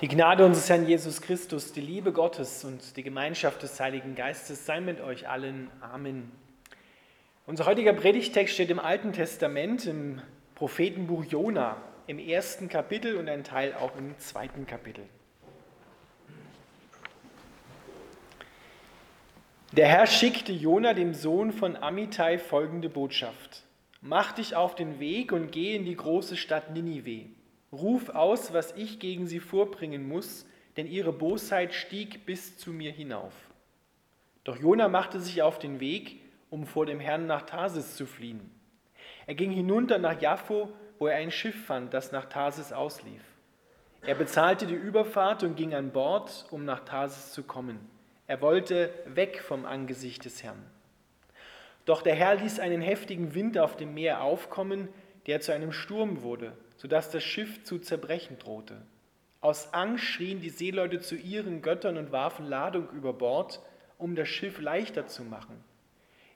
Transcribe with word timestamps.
Die 0.00 0.06
Gnade 0.06 0.46
unseres 0.46 0.70
Herrn 0.70 0.86
Jesus 0.86 1.20
Christus, 1.20 1.72
die 1.72 1.80
Liebe 1.80 2.12
Gottes 2.12 2.64
und 2.64 2.96
die 2.96 3.02
Gemeinschaft 3.02 3.64
des 3.64 3.80
Heiligen 3.80 4.14
Geistes 4.14 4.64
sei 4.64 4.80
mit 4.80 5.00
euch 5.00 5.28
allen. 5.28 5.72
Amen. 5.80 6.30
Unser 7.46 7.66
heutiger 7.66 7.92
Predigtext 7.92 8.54
steht 8.54 8.70
im 8.70 8.78
Alten 8.78 9.12
Testament 9.12 9.86
im 9.86 10.22
Prophetenbuch 10.54 11.24
Jona 11.24 11.78
im 12.06 12.20
ersten 12.20 12.68
Kapitel 12.68 13.16
und 13.16 13.28
ein 13.28 13.42
Teil 13.42 13.74
auch 13.74 13.96
im 13.96 14.16
zweiten 14.20 14.68
Kapitel. 14.68 15.02
Der 19.72 19.88
Herr 19.88 20.06
schickte 20.06 20.52
Jona, 20.52 20.94
dem 20.94 21.12
Sohn 21.12 21.50
von 21.50 21.74
Amittai, 21.74 22.38
folgende 22.38 22.88
Botschaft: 22.88 23.64
Mach 24.00 24.30
dich 24.30 24.54
auf 24.54 24.76
den 24.76 25.00
Weg 25.00 25.32
und 25.32 25.50
geh 25.50 25.74
in 25.74 25.84
die 25.84 25.96
große 25.96 26.36
Stadt 26.36 26.70
Ninive 26.70 27.36
Ruf 27.72 28.08
aus, 28.08 28.52
was 28.54 28.72
ich 28.76 28.98
gegen 28.98 29.26
sie 29.26 29.40
vorbringen 29.40 30.08
muss, 30.08 30.46
denn 30.76 30.86
ihre 30.86 31.12
Bosheit 31.12 31.74
stieg 31.74 32.24
bis 32.24 32.56
zu 32.56 32.72
mir 32.72 32.92
hinauf. 32.92 33.34
Doch 34.44 34.56
Jona 34.56 34.88
machte 34.88 35.20
sich 35.20 35.42
auf 35.42 35.58
den 35.58 35.80
Weg, 35.80 36.20
um 36.48 36.66
vor 36.66 36.86
dem 36.86 37.00
Herrn 37.00 37.26
nach 37.26 37.42
Tarsis 37.42 37.96
zu 37.96 38.06
fliehen. 38.06 38.50
Er 39.26 39.34
ging 39.34 39.50
hinunter 39.50 39.98
nach 39.98 40.18
Jaffo, 40.22 40.70
wo 40.98 41.08
er 41.08 41.16
ein 41.16 41.30
Schiff 41.30 41.66
fand, 41.66 41.92
das 41.92 42.10
nach 42.10 42.26
Tarsis 42.26 42.72
auslief. 42.72 43.22
Er 44.00 44.14
bezahlte 44.14 44.66
die 44.66 44.74
Überfahrt 44.74 45.42
und 45.42 45.56
ging 45.56 45.74
an 45.74 45.90
Bord, 45.90 46.46
um 46.50 46.64
nach 46.64 46.80
Tarsis 46.80 47.32
zu 47.32 47.42
kommen. 47.42 47.78
Er 48.26 48.40
wollte 48.40 48.90
weg 49.06 49.42
vom 49.42 49.66
Angesicht 49.66 50.24
des 50.24 50.42
Herrn. 50.42 50.64
Doch 51.84 52.00
der 52.00 52.14
Herr 52.14 52.36
ließ 52.36 52.60
einen 52.60 52.80
heftigen 52.80 53.34
Wind 53.34 53.58
auf 53.58 53.76
dem 53.76 53.92
Meer 53.92 54.22
aufkommen, 54.22 54.88
der 55.26 55.40
zu 55.40 55.52
einem 55.52 55.72
Sturm 55.72 56.22
wurde 56.22 56.54
sodass 56.78 57.10
das 57.10 57.22
Schiff 57.22 57.64
zu 57.64 57.78
zerbrechen 57.78 58.38
drohte. 58.38 58.80
Aus 59.40 59.74
Angst 59.74 60.04
schrien 60.04 60.40
die 60.40 60.48
Seeleute 60.48 61.00
zu 61.00 61.14
ihren 61.14 61.60
Göttern 61.60 61.98
und 61.98 62.10
warfen 62.10 62.46
Ladung 62.46 62.88
über 62.90 63.12
Bord, 63.12 63.60
um 63.98 64.16
das 64.16 64.28
Schiff 64.28 64.60
leichter 64.60 65.06
zu 65.06 65.22
machen. 65.24 65.62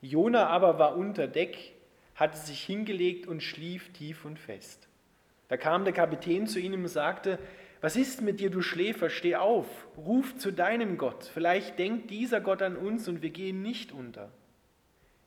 Jona 0.01 0.49
aber 0.49 0.79
war 0.79 0.97
unter 0.97 1.27
Deck, 1.27 1.73
hatte 2.17 2.37
sich 2.37 2.63
hingelegt 2.63 3.27
und 3.27 3.43
schlief 3.43 3.93
tief 3.93 4.25
und 4.25 4.39
fest. 4.39 4.89
Da 5.49 5.57
kam 5.57 5.85
der 5.85 5.95
Kapitän 5.95 6.47
zu 6.47 6.59
ihm 6.59 6.75
und 6.75 6.89
sagte, 6.89 7.39
was 7.81 7.97
ist 7.97 8.23
mit 8.23 8.39
dir, 8.39 8.51
du 8.51 8.63
Schläfer? 8.63 9.11
Steh 9.11 9.37
auf, 9.37 9.67
ruf 9.97 10.37
zu 10.37 10.53
deinem 10.53 10.99
Gott. 10.99 11.25
Vielleicht 11.35 11.79
denkt 11.79 12.11
dieser 12.11 12.41
Gott 12.41 12.63
an 12.63 12.77
uns 12.77 13.09
und 13.09 13.23
wir 13.23 13.31
gehen 13.31 13.63
nicht 13.63 13.91
unter. 13.91 14.31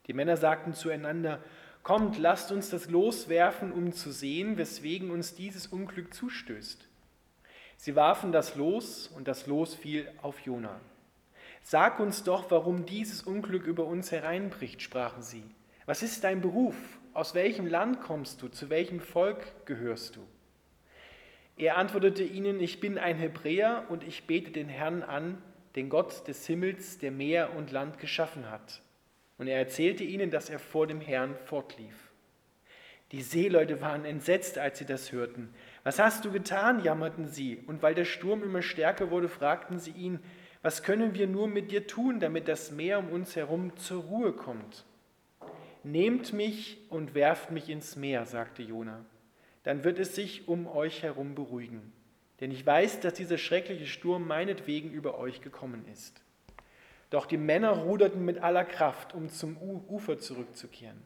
Die 0.06 0.14
Männer 0.14 0.36
sagten 0.38 0.72
zueinander, 0.72 1.42
Kommt, 1.86 2.18
lasst 2.18 2.50
uns 2.50 2.68
das 2.68 2.90
loswerfen, 2.90 3.70
um 3.70 3.92
zu 3.92 4.10
sehen, 4.10 4.58
weswegen 4.58 5.12
uns 5.12 5.36
dieses 5.36 5.68
Unglück 5.68 6.12
zustößt. 6.12 6.84
Sie 7.76 7.94
warfen 7.94 8.32
das 8.32 8.56
Los 8.56 9.06
und 9.06 9.28
das 9.28 9.46
Los 9.46 9.76
fiel 9.76 10.10
auf 10.20 10.40
Jona. 10.40 10.80
Sag 11.62 12.00
uns 12.00 12.24
doch, 12.24 12.50
warum 12.50 12.86
dieses 12.86 13.22
Unglück 13.22 13.66
über 13.68 13.84
uns 13.84 14.10
hereinbricht, 14.10 14.82
sprachen 14.82 15.22
sie. 15.22 15.44
Was 15.84 16.02
ist 16.02 16.24
dein 16.24 16.40
Beruf? 16.40 16.74
Aus 17.14 17.36
welchem 17.36 17.68
Land 17.68 18.00
kommst 18.00 18.42
du? 18.42 18.48
Zu 18.48 18.68
welchem 18.68 18.98
Volk 18.98 19.46
gehörst 19.64 20.16
du? 20.16 20.26
Er 21.56 21.76
antwortete 21.76 22.24
ihnen, 22.24 22.58
ich 22.58 22.80
bin 22.80 22.98
ein 22.98 23.16
Hebräer 23.16 23.84
und 23.90 24.02
ich 24.02 24.26
bete 24.26 24.50
den 24.50 24.68
Herrn 24.68 25.04
an, 25.04 25.40
den 25.76 25.88
Gott 25.88 26.26
des 26.26 26.48
Himmels, 26.48 26.98
der 26.98 27.12
Meer 27.12 27.54
und 27.54 27.70
Land 27.70 28.00
geschaffen 28.00 28.50
hat. 28.50 28.82
Und 29.38 29.48
er 29.48 29.58
erzählte 29.58 30.04
ihnen, 30.04 30.30
dass 30.30 30.50
er 30.50 30.58
vor 30.58 30.86
dem 30.86 31.00
Herrn 31.00 31.34
fortlief. 31.44 31.94
Die 33.12 33.22
Seeleute 33.22 33.80
waren 33.80 34.04
entsetzt, 34.04 34.58
als 34.58 34.78
sie 34.78 34.84
das 34.84 35.12
hörten. 35.12 35.54
Was 35.84 35.98
hast 35.98 36.24
du 36.24 36.32
getan? 36.32 36.82
jammerten 36.82 37.28
sie. 37.28 37.58
Und 37.66 37.82
weil 37.82 37.94
der 37.94 38.04
Sturm 38.04 38.42
immer 38.42 38.62
stärker 38.62 39.10
wurde, 39.10 39.28
fragten 39.28 39.78
sie 39.78 39.92
ihn, 39.92 40.20
was 40.62 40.82
können 40.82 41.14
wir 41.14 41.28
nur 41.28 41.46
mit 41.46 41.70
dir 41.70 41.86
tun, 41.86 42.18
damit 42.18 42.48
das 42.48 42.72
Meer 42.72 42.98
um 42.98 43.10
uns 43.10 43.36
herum 43.36 43.76
zur 43.76 44.02
Ruhe 44.02 44.32
kommt? 44.32 44.84
Nehmt 45.84 46.32
mich 46.32 46.78
und 46.90 47.14
werft 47.14 47.52
mich 47.52 47.68
ins 47.68 47.94
Meer, 47.94 48.26
sagte 48.26 48.62
Jona. 48.62 49.04
Dann 49.62 49.84
wird 49.84 50.00
es 50.00 50.16
sich 50.16 50.48
um 50.48 50.66
euch 50.66 51.04
herum 51.04 51.36
beruhigen. 51.36 51.92
Denn 52.40 52.50
ich 52.50 52.66
weiß, 52.66 52.98
dass 53.00 53.14
dieser 53.14 53.38
schreckliche 53.38 53.86
Sturm 53.86 54.26
meinetwegen 54.26 54.90
über 54.90 55.18
euch 55.18 55.40
gekommen 55.40 55.84
ist. 55.92 56.20
Doch 57.10 57.26
die 57.26 57.36
Männer 57.36 57.70
ruderten 57.70 58.24
mit 58.24 58.38
aller 58.38 58.64
Kraft, 58.64 59.14
um 59.14 59.28
zum 59.28 59.56
Ufer 59.56 60.18
zurückzukehren. 60.18 61.02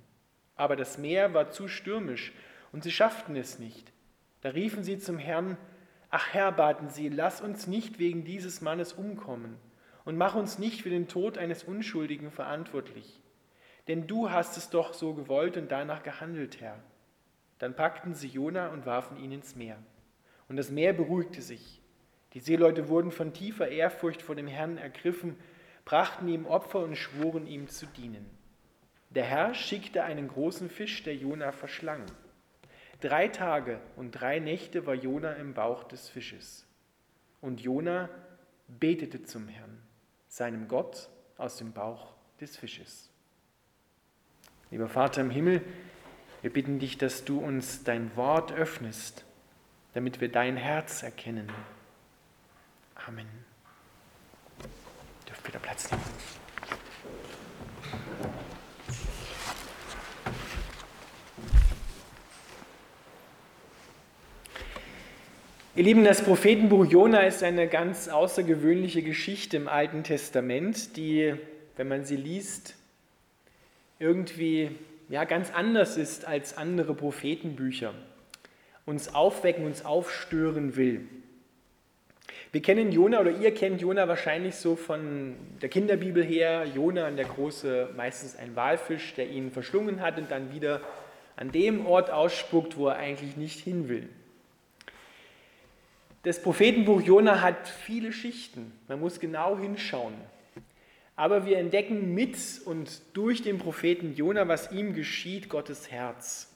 Aber 0.57 0.77
das 0.77 0.99
Meer 0.99 1.35
war 1.35 1.51
zu 1.51 1.69
stürmisch 1.69 2.33
und 2.73 2.83
sie 2.83 2.91
schafften 2.91 3.37
es 3.37 3.59
nicht. 3.59 3.93
Da 4.41 4.51
riefen 4.51 4.83
sie 4.83 4.99
zum 4.99 5.19
Herrn, 5.19 5.57
Ach 6.11 6.33
Herr, 6.33 6.51
baten 6.51 6.91
sie, 6.91 7.09
lass 7.09 7.41
uns 7.41 7.67
nicht 7.69 7.99
wegen 8.01 8.25
dieses 8.25 8.61
Mannes 8.61 8.93
umkommen 8.93 9.57
und 10.05 10.17
mach 10.17 10.35
uns 10.35 10.59
nicht 10.59 10.83
für 10.83 10.91
den 10.91 11.07
Tod 11.07 11.39
eines 11.39 11.63
Unschuldigen 11.63 12.33
verantwortlich. 12.33 13.21
Denn 13.87 14.07
du 14.07 14.31
hast 14.31 14.57
es 14.57 14.71
doch 14.71 14.93
so 14.93 15.15
gewollt 15.15 15.57
und 15.57 15.71
danach 15.71 16.03
gehandelt, 16.03 16.61
Herr. 16.61 16.79
Dann 17.59 17.77
packten 17.77 18.15
sie 18.15 18.29
Jona 18.29 18.69
und 18.69 18.87
warfen 18.87 19.19
ihn 19.19 19.33
ins 19.33 19.55
Meer. 19.55 19.77
Und 20.49 20.57
das 20.57 20.71
Meer 20.71 20.93
beruhigte 20.95 21.43
sich. 21.43 21.81
Die 22.33 22.41
Seeleute 22.41 22.89
wurden 22.89 23.13
von 23.13 23.33
tiefer 23.33 23.69
Ehrfurcht 23.69 24.23
vor 24.23 24.35
dem 24.35 24.47
Herrn 24.49 24.79
ergriffen 24.79 25.37
brachten 25.91 26.29
ihm 26.29 26.47
Opfer 26.47 26.79
und 26.79 26.95
schworen 26.95 27.49
ihm 27.49 27.67
zu 27.67 27.85
dienen. 27.85 28.25
Der 29.09 29.25
Herr 29.25 29.55
schickte 29.55 30.05
einen 30.05 30.29
großen 30.29 30.71
Fisch, 30.71 31.03
der 31.03 31.17
Jona 31.17 31.51
verschlang. 31.51 32.07
Drei 33.01 33.27
Tage 33.27 33.81
und 33.97 34.13
drei 34.13 34.39
Nächte 34.39 34.87
war 34.87 34.95
Jona 34.95 35.33
im 35.33 35.53
Bauch 35.53 35.83
des 35.83 36.09
Fisches. 36.09 36.65
Und 37.41 37.61
Jona 37.61 38.09
betete 38.69 39.25
zum 39.25 39.49
Herrn, 39.49 39.83
seinem 40.29 40.69
Gott, 40.69 41.09
aus 41.37 41.57
dem 41.57 41.73
Bauch 41.73 42.15
des 42.41 42.57
Fisches. 42.57 43.11
Lieber 44.71 44.89
Vater 44.89 45.23
im 45.23 45.31
Himmel, 45.31 45.61
wir 46.41 46.53
bitten 46.53 46.79
dich, 46.79 46.99
dass 46.99 47.25
du 47.25 47.41
uns 47.41 47.83
dein 47.83 48.15
Wort 48.15 48.53
öffnest, 48.53 49.25
damit 49.95 50.21
wir 50.21 50.31
dein 50.31 50.57
Herz 50.57 51.03
erkennen. 51.03 51.51
Amen 52.95 53.50
dürft 55.31 55.47
wieder 55.47 55.61
Platz 55.61 55.91
nehmen. 55.91 56.03
Ihr 65.77 65.85
Lieben, 65.85 66.05
das 66.05 66.23
Prophetenbuch 66.23 66.85
Jona 66.85 67.21
ist 67.21 67.45
eine 67.45 67.69
ganz 67.69 68.09
außergewöhnliche 68.09 69.03
Geschichte 69.03 69.57
im 69.57 69.69
Alten 69.69 70.03
Testament, 70.03 70.97
die, 70.97 71.35
wenn 71.77 71.87
man 71.87 72.05
sie 72.05 72.17
liest, 72.17 72.75
irgendwie 74.01 74.71
ja, 75.09 75.25
ganz 75.25 75.53
anders 75.53 75.97
ist 75.97 76.25
als 76.27 76.57
andere 76.57 76.95
Prophetenbücher, 76.95 77.95
uns 78.85 79.15
aufwecken, 79.15 79.65
uns 79.65 79.85
aufstören 79.85 80.77
will. 80.77 81.09
Wir 82.53 82.63
kennen 82.63 82.91
Jona 82.91 83.21
oder 83.21 83.31
ihr 83.31 83.55
kennt 83.55 83.81
Jona 83.81 84.09
wahrscheinlich 84.09 84.57
so 84.57 84.75
von 84.75 85.37
der 85.63 85.69
Kinderbibel 85.69 86.25
her. 86.25 86.65
Jona, 86.65 87.09
der 87.13 87.27
große, 87.27 87.91
meistens 87.97 88.35
ein 88.35 88.57
Walfisch, 88.57 89.15
der 89.15 89.29
ihn 89.29 89.53
verschlungen 89.53 90.01
hat 90.01 90.19
und 90.19 90.33
dann 90.33 90.53
wieder 90.53 90.81
an 91.37 91.53
dem 91.53 91.87
Ort 91.87 92.11
ausspuckt, 92.11 92.77
wo 92.77 92.89
er 92.89 92.97
eigentlich 92.97 93.37
nicht 93.37 93.61
hin 93.61 93.89
will. 93.89 94.09
Das 96.25 96.43
Prophetenbuch 96.43 97.01
Jona 97.01 97.41
hat 97.41 97.69
viele 97.69 98.13
Schichten. 98.13 98.73
Man 98.89 98.99
muss 98.99 99.21
genau 99.21 99.57
hinschauen. 99.57 100.15
Aber 101.15 101.47
wir 101.47 101.59
entdecken 101.59 102.15
mit 102.15 102.37
und 102.65 103.01
durch 103.13 103.43
den 103.43 103.59
Propheten 103.59 104.15
Jona, 104.17 104.49
was 104.49 104.73
ihm 104.73 104.93
geschieht, 104.93 105.49
Gottes 105.49 105.91
Herz. 105.91 106.53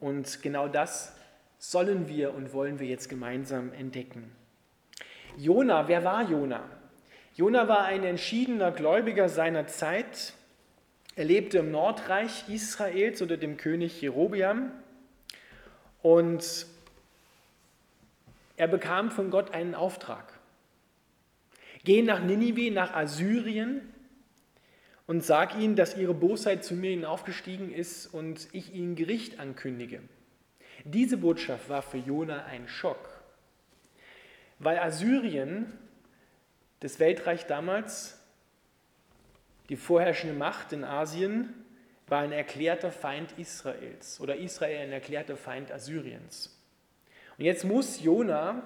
Und 0.00 0.42
genau 0.42 0.66
das 0.66 1.14
sollen 1.58 2.08
wir 2.08 2.34
und 2.34 2.52
wollen 2.52 2.80
wir 2.80 2.88
jetzt 2.88 3.08
gemeinsam 3.08 3.72
entdecken. 3.72 4.32
Jona, 5.36 5.86
wer 5.86 6.02
war 6.02 6.28
Jona? 6.28 6.64
Jona 7.34 7.68
war 7.68 7.84
ein 7.84 8.04
entschiedener 8.04 8.72
Gläubiger 8.72 9.28
seiner 9.28 9.66
Zeit. 9.66 10.32
Er 11.14 11.26
lebte 11.26 11.58
im 11.58 11.70
Nordreich 11.70 12.48
Israels 12.48 13.20
unter 13.20 13.36
dem 13.36 13.58
König 13.58 14.00
Jerobiam 14.00 14.72
und 16.00 16.66
er 18.56 18.68
bekam 18.68 19.10
von 19.10 19.30
Gott 19.30 19.52
einen 19.52 19.74
Auftrag. 19.74 20.32
Geh 21.84 22.00
nach 22.00 22.20
Ninive, 22.22 22.72
nach 22.72 22.94
Assyrien 22.94 23.82
und 25.06 25.22
sag 25.22 25.58
ihnen, 25.58 25.76
dass 25.76 25.98
ihre 25.98 26.14
Bosheit 26.14 26.64
zu 26.64 26.74
mir 26.74 26.90
hinaufgestiegen 26.90 27.72
ist 27.72 28.06
und 28.06 28.48
ich 28.52 28.72
ihnen 28.74 28.96
Gericht 28.96 29.38
ankündige. 29.38 30.00
Diese 30.84 31.18
Botschaft 31.18 31.68
war 31.68 31.82
für 31.82 31.98
Jona 31.98 32.46
ein 32.46 32.68
Schock. 32.68 33.15
Weil 34.58 34.78
Assyrien, 34.78 35.72
das 36.80 36.98
Weltreich 36.98 37.46
damals, 37.46 38.18
die 39.68 39.76
vorherrschende 39.76 40.36
Macht 40.36 40.72
in 40.72 40.84
Asien, 40.84 41.52
war 42.08 42.20
ein 42.20 42.32
erklärter 42.32 42.90
Feind 42.90 43.36
Israels 43.38 44.20
oder 44.20 44.36
Israel 44.36 44.82
ein 44.82 44.92
erklärter 44.92 45.36
Feind 45.36 45.72
Assyriens. 45.72 46.56
Und 47.36 47.44
jetzt 47.44 47.64
muss 47.64 48.00
Jona 48.00 48.62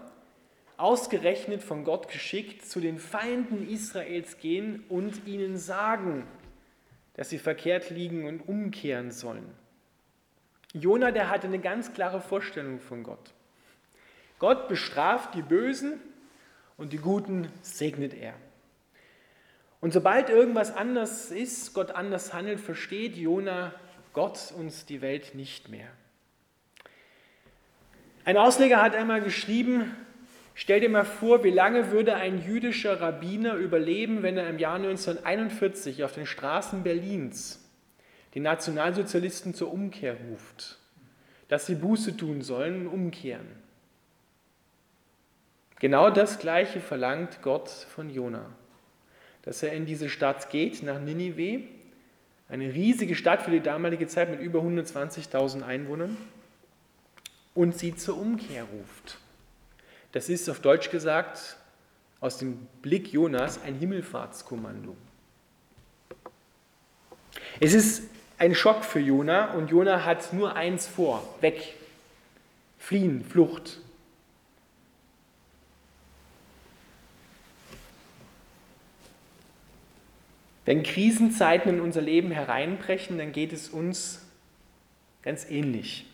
ausgerechnet 0.76 1.62
von 1.62 1.84
Gott 1.84 2.08
geschickt, 2.08 2.64
zu 2.64 2.80
den 2.80 2.98
Feinden 2.98 3.68
Israels 3.68 4.38
gehen 4.38 4.84
und 4.88 5.26
ihnen 5.26 5.56
sagen, 5.56 6.26
dass 7.14 7.28
sie 7.30 7.38
verkehrt 7.38 7.90
liegen 7.90 8.26
und 8.26 8.48
umkehren 8.48 9.10
sollen. 9.10 9.52
Jona, 10.72 11.10
der 11.10 11.28
hatte 11.28 11.48
eine 11.48 11.58
ganz 11.58 11.92
klare 11.92 12.20
Vorstellung 12.20 12.80
von 12.80 13.02
Gott. 13.02 13.34
Gott 14.40 14.68
bestraft 14.68 15.34
die 15.34 15.42
Bösen 15.42 16.00
und 16.76 16.92
die 16.92 16.98
Guten 16.98 17.48
segnet 17.60 18.14
er. 18.14 18.34
Und 19.80 19.92
sobald 19.92 20.28
irgendwas 20.30 20.74
anders 20.74 21.30
ist, 21.30 21.74
Gott 21.74 21.92
anders 21.92 22.34
handelt, 22.34 22.58
versteht 22.58 23.16
Jona 23.16 23.72
Gott 24.12 24.52
und 24.56 24.88
die 24.88 25.02
Welt 25.02 25.34
nicht 25.34 25.68
mehr. 25.68 25.88
Ein 28.24 28.36
Ausleger 28.36 28.82
hat 28.82 28.94
einmal 28.94 29.20
geschrieben, 29.20 29.94
stell 30.54 30.80
dir 30.80 30.88
mal 30.88 31.04
vor, 31.04 31.44
wie 31.44 31.50
lange 31.50 31.90
würde 31.90 32.14
ein 32.16 32.42
jüdischer 32.42 33.00
Rabbiner 33.00 33.54
überleben, 33.54 34.22
wenn 34.22 34.36
er 34.36 34.48
im 34.48 34.58
Jahr 34.58 34.76
1941 34.76 36.02
auf 36.02 36.12
den 36.12 36.26
Straßen 36.26 36.82
Berlins 36.82 37.70
die 38.34 38.40
Nationalsozialisten 38.40 39.54
zur 39.54 39.72
Umkehr 39.72 40.16
ruft, 40.30 40.78
dass 41.48 41.66
sie 41.66 41.74
Buße 41.74 42.16
tun 42.16 42.42
sollen 42.42 42.86
und 42.86 42.92
umkehren. 42.92 43.69
Genau 45.80 46.10
das 46.10 46.38
Gleiche 46.38 46.80
verlangt 46.80 47.40
Gott 47.42 47.68
von 47.68 48.10
Jona, 48.10 48.44
dass 49.42 49.62
er 49.62 49.72
in 49.72 49.86
diese 49.86 50.10
Stadt 50.10 50.50
geht, 50.50 50.82
nach 50.82 51.00
Ninive, 51.00 51.64
eine 52.50 52.72
riesige 52.72 53.14
Stadt 53.14 53.42
für 53.42 53.50
die 53.50 53.60
damalige 53.60 54.06
Zeit 54.06 54.30
mit 54.30 54.40
über 54.40 54.60
120.000 54.60 55.62
Einwohnern, 55.62 56.16
und 57.54 57.76
sie 57.76 57.96
zur 57.96 58.18
Umkehr 58.18 58.64
ruft. 58.64 59.18
Das 60.12 60.28
ist 60.28 60.48
auf 60.48 60.60
Deutsch 60.60 60.90
gesagt 60.90 61.56
aus 62.20 62.38
dem 62.38 62.66
Blick 62.82 63.12
Jonas 63.12 63.60
ein 63.62 63.74
Himmelfahrtskommando. 63.74 64.96
Es 67.58 67.74
ist 67.74 68.02
ein 68.38 68.54
Schock 68.54 68.84
für 68.84 69.00
Jona 69.00 69.52
und 69.54 69.70
Jona 69.70 70.04
hat 70.04 70.32
nur 70.32 70.56
eins 70.56 70.86
vor: 70.86 71.22
weg, 71.40 71.74
fliehen, 72.78 73.24
Flucht. 73.24 73.78
Wenn 80.64 80.82
Krisenzeiten 80.82 81.74
in 81.74 81.80
unser 81.80 82.00
Leben 82.00 82.30
hereinbrechen, 82.30 83.18
dann 83.18 83.32
geht 83.32 83.52
es 83.52 83.68
uns 83.68 84.26
ganz 85.22 85.48
ähnlich. 85.50 86.06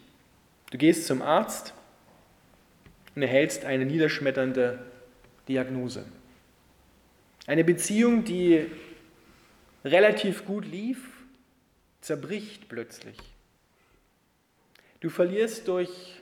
Du 0.71 0.79
gehst 0.79 1.07
zum 1.07 1.23
Arzt 1.23 1.75
und 3.15 3.23
erhältst 3.23 3.65
eine 3.65 3.85
niederschmetternde 3.85 4.79
Diagnose. 5.49 6.05
Eine 7.47 7.65
Beziehung, 7.65 8.25
die 8.25 8.67
relativ 9.85 10.45
gut 10.45 10.67
lief, 10.67 10.99
zerbricht 12.01 12.69
plötzlich. 12.69 13.17
Du 15.01 15.09
verlierst 15.09 15.69
durch 15.69 16.21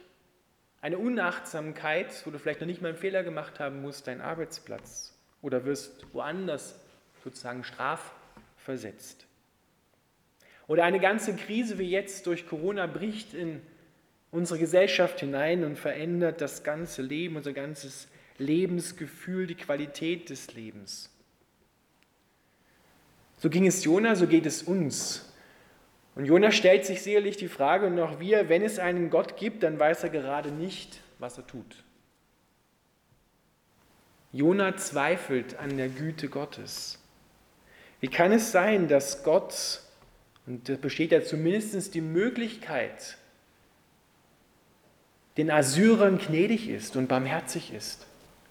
eine 0.82 0.98
Unachtsamkeit, 0.98 2.14
wo 2.26 2.30
du 2.30 2.38
vielleicht 2.38 2.60
noch 2.60 2.66
nicht 2.66 2.82
mal 2.82 2.88
einen 2.88 2.98
Fehler 2.98 3.22
gemacht 3.22 3.58
haben 3.58 3.80
musst, 3.80 4.06
deinen 4.06 4.20
Arbeitsplatz 4.20 5.16
oder 5.40 5.64
wirst 5.64 6.06
woanders 6.12 6.78
sozusagen 7.24 7.64
straf 7.64 8.12
versetzt. 8.58 9.26
Oder 10.66 10.84
eine 10.84 11.00
ganze 11.00 11.34
Krise 11.34 11.78
wie 11.78 11.90
jetzt 11.90 12.26
durch 12.26 12.46
Corona 12.46 12.86
bricht 12.86 13.34
in 13.34 13.60
unsere 14.30 14.58
Gesellschaft 14.58 15.20
hinein 15.20 15.64
und 15.64 15.78
verändert 15.78 16.40
das 16.40 16.62
ganze 16.62 17.02
Leben, 17.02 17.36
unser 17.36 17.52
ganzes 17.52 18.08
Lebensgefühl, 18.38 19.46
die 19.46 19.54
Qualität 19.54 20.30
des 20.30 20.54
Lebens. 20.54 21.10
So 23.38 23.50
ging 23.50 23.66
es 23.66 23.84
Jona, 23.84 24.14
so 24.16 24.26
geht 24.26 24.46
es 24.46 24.62
uns. 24.62 25.32
Und 26.14 26.24
Jona 26.24 26.50
stellt 26.50 26.86
sich 26.86 27.02
sicherlich 27.02 27.36
die 27.36 27.48
Frage, 27.48 27.86
und 27.86 27.98
auch 27.98 28.20
wir, 28.20 28.48
wenn 28.48 28.62
es 28.62 28.78
einen 28.78 29.10
Gott 29.10 29.36
gibt, 29.36 29.62
dann 29.62 29.78
weiß 29.78 30.04
er 30.04 30.10
gerade 30.10 30.50
nicht, 30.50 31.00
was 31.18 31.38
er 31.38 31.46
tut. 31.46 31.84
Jona 34.32 34.76
zweifelt 34.76 35.58
an 35.58 35.76
der 35.76 35.88
Güte 35.88 36.28
Gottes. 36.28 37.03
Wie 38.04 38.10
kann 38.10 38.32
es 38.32 38.52
sein, 38.52 38.86
dass 38.86 39.24
Gott, 39.24 39.80
und 40.46 40.68
da 40.68 40.74
besteht 40.74 41.10
ja 41.10 41.22
zumindest 41.22 41.94
die 41.94 42.02
Möglichkeit, 42.02 43.16
den 45.38 45.50
Assyrern 45.50 46.18
gnädig 46.18 46.68
ist 46.68 46.96
und 46.96 47.08
barmherzig 47.08 47.72
ist? 47.72 48.06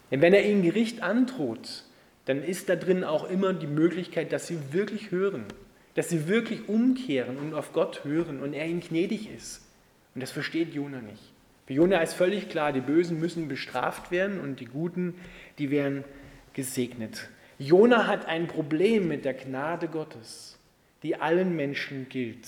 Denn 0.10 0.22
wenn 0.22 0.34
er 0.34 0.44
ihnen 0.44 0.64
Gericht 0.64 1.04
androht, 1.04 1.84
dann 2.26 2.44
ist 2.44 2.68
da 2.68 2.76
drin 2.76 3.04
auch 3.04 3.30
immer 3.30 3.54
die 3.54 3.68
Möglichkeit, 3.68 4.32
dass 4.32 4.48
sie 4.48 4.58
wirklich 4.74 5.12
hören, 5.12 5.46
dass 5.94 6.10
sie 6.10 6.28
wirklich 6.28 6.68
umkehren 6.68 7.38
und 7.38 7.54
auf 7.54 7.74
Gott 7.74 8.04
hören 8.06 8.42
und 8.42 8.54
er 8.54 8.66
ihnen 8.66 8.82
gnädig 8.82 9.30
ist. 9.30 9.62
Und 10.16 10.22
das 10.22 10.32
versteht 10.32 10.74
Jona 10.74 11.00
nicht. 11.00 11.32
Für 11.68 11.74
Jona 11.74 12.02
ist 12.02 12.16
völlig 12.16 12.50
klar, 12.50 12.74
die 12.74 12.82
Bösen 12.82 13.20
müssen 13.20 13.50
bestraft 13.50 14.10
werden 14.10 14.40
und 14.40 14.62
die 14.62 14.66
Guten, 14.66 15.14
die 15.60 15.70
werden 15.70 16.04
gesegnet. 16.54 17.30
Jona 17.64 18.08
hat 18.08 18.26
ein 18.26 18.48
Problem 18.48 19.08
mit 19.08 19.24
der 19.24 19.34
Gnade 19.34 19.88
Gottes, 19.88 20.60
die 21.02 21.16
allen 21.16 21.56
Menschen 21.56 22.10
gilt. 22.10 22.46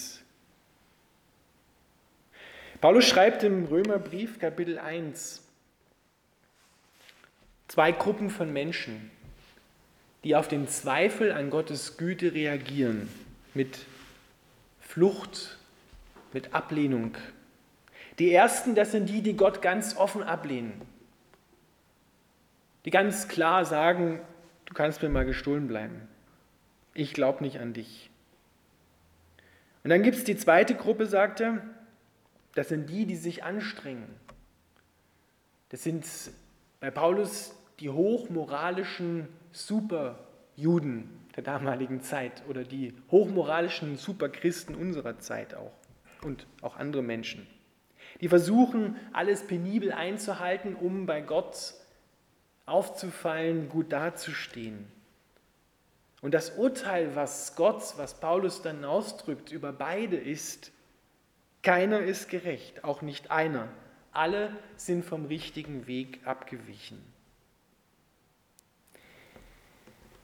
Paulus 2.81 3.05
schreibt 3.05 3.41
im 3.43 3.63
Römerbrief 3.63 4.39
Kapitel 4.39 4.77
1 4.77 5.41
zwei 7.69 7.93
Gruppen 7.93 8.29
von 8.29 8.51
Menschen, 8.51 9.09
die 10.25 10.35
auf 10.35 10.49
den 10.49 10.67
Zweifel 10.67 11.31
an 11.31 11.49
Gottes 11.49 11.95
Güte 11.95 12.33
reagieren 12.33 13.07
mit 13.53 13.85
Flucht, 14.81 15.57
mit 16.33 16.53
Ablehnung. 16.53 17.15
Die 18.19 18.33
ersten, 18.33 18.75
das 18.75 18.91
sind 18.91 19.07
die, 19.07 19.21
die 19.21 19.37
Gott 19.37 19.61
ganz 19.61 19.95
offen 19.95 20.23
ablehnen, 20.23 20.81
die 22.83 22.91
ganz 22.91 23.29
klar 23.29 23.63
sagen, 23.63 24.19
du 24.65 24.73
kannst 24.73 25.01
mir 25.01 25.09
mal 25.09 25.25
gestohlen 25.25 25.67
bleiben. 25.67 26.07
Ich 26.93 27.13
glaube 27.13 27.43
nicht 27.43 27.59
an 27.59 27.73
dich. 27.73 28.09
Und 29.83 29.89
dann 29.89 30.01
gibt 30.01 30.17
es 30.17 30.23
die 30.23 30.37
zweite 30.37 30.75
Gruppe, 30.75 31.05
sagt 31.05 31.41
er, 31.41 31.61
das 32.55 32.69
sind 32.69 32.89
die, 32.89 33.05
die 33.05 33.17
sich 33.17 33.43
anstrengen. 33.43 34.07
Das 35.69 35.83
sind 35.83 36.05
bei 36.79 36.89
Paulus 36.89 37.53
die 37.79 37.89
hochmoralischen 37.89 39.27
Superjuden 39.51 41.09
der 41.35 41.43
damaligen 41.43 42.01
Zeit 42.01 42.43
oder 42.47 42.63
die 42.63 42.93
hochmoralischen 43.11 43.97
Superchristen 43.97 44.73
unserer 44.73 45.19
Zeit 45.19 45.53
auch 45.53 45.73
und 46.23 46.47
auch 46.61 46.77
andere 46.77 47.03
Menschen. 47.03 47.45
Die 48.21 48.29
versuchen, 48.29 48.95
alles 49.11 49.45
penibel 49.45 49.91
einzuhalten, 49.91 50.75
um 50.75 51.05
bei 51.05 51.21
Gott 51.21 51.73
aufzufallen, 52.65 53.69
gut 53.69 53.91
dazustehen. 53.91 54.87
Und 56.21 56.33
das 56.33 56.51
Urteil, 56.51 57.15
was 57.15 57.55
Gott, 57.55 57.93
was 57.97 58.19
Paulus 58.19 58.61
dann 58.61 58.83
ausdrückt 58.83 59.51
über 59.51 59.71
beide 59.71 60.17
ist, 60.17 60.71
keiner 61.61 61.99
ist 62.01 62.29
gerecht, 62.29 62.83
auch 62.83 63.01
nicht 63.01 63.31
einer. 63.31 63.67
Alle 64.11 64.55
sind 64.75 65.03
vom 65.03 65.25
richtigen 65.25 65.87
Weg 65.87 66.21
abgewichen. 66.25 67.01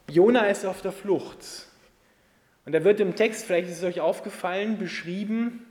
Jona 0.08 0.46
ist 0.46 0.64
auf 0.64 0.82
der 0.82 0.92
Flucht. 0.92 1.68
Und 2.64 2.74
er 2.74 2.84
wird 2.84 3.00
im 3.00 3.16
Text, 3.16 3.44
vielleicht 3.44 3.68
ist 3.68 3.78
es 3.78 3.84
euch 3.84 4.00
aufgefallen, 4.00 4.78
beschrieben, 4.78 5.66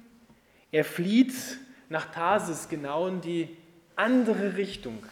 er 0.71 0.85
flieht 0.85 1.33
nach 1.89 2.11
Tarsis, 2.11 2.69
genau 2.69 3.07
in 3.07 3.21
die 3.21 3.57
andere 3.95 4.55
Richtung. 4.57 5.03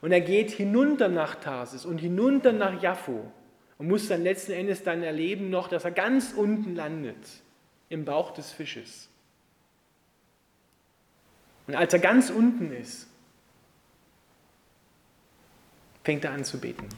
Und 0.00 0.12
er 0.12 0.20
geht 0.20 0.50
hinunter 0.50 1.08
nach 1.08 1.34
Tarsis 1.36 1.84
und 1.84 1.98
hinunter 1.98 2.52
nach 2.52 2.80
Jaffo 2.82 3.30
und 3.78 3.88
muss 3.88 4.08
dann 4.08 4.22
letzten 4.22 4.52
Endes 4.52 4.82
dann 4.82 5.02
erleben 5.02 5.50
noch, 5.50 5.68
dass 5.68 5.84
er 5.84 5.90
ganz 5.90 6.32
unten 6.32 6.74
landet, 6.74 7.16
im 7.88 8.04
Bauch 8.04 8.32
des 8.32 8.52
Fisches. 8.52 9.08
Und 11.66 11.74
als 11.74 11.92
er 11.92 11.98
ganz 11.98 12.30
unten 12.30 12.72
ist, 12.72 13.08
fängt 16.04 16.24
er 16.24 16.32
an 16.32 16.44
zu 16.44 16.58
beten. 16.58 16.88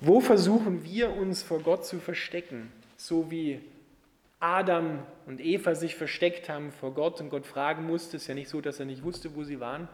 Wo 0.00 0.20
versuchen 0.20 0.84
wir 0.84 1.16
uns 1.16 1.42
vor 1.42 1.60
Gott 1.60 1.86
zu 1.86 1.98
verstecken, 1.98 2.70
so 2.96 3.30
wie 3.30 3.60
Adam 4.38 5.02
und 5.26 5.40
Eva 5.40 5.74
sich 5.74 5.94
versteckt 5.94 6.48
haben 6.48 6.70
vor 6.72 6.92
Gott 6.92 7.20
und 7.20 7.30
Gott 7.30 7.46
fragen 7.46 7.86
musste, 7.86 8.16
ist 8.16 8.26
ja 8.26 8.34
nicht 8.34 8.48
so, 8.48 8.60
dass 8.60 8.78
er 8.78 8.86
nicht 8.86 9.02
wusste, 9.02 9.34
wo 9.34 9.44
sie 9.44 9.60
waren. 9.60 9.88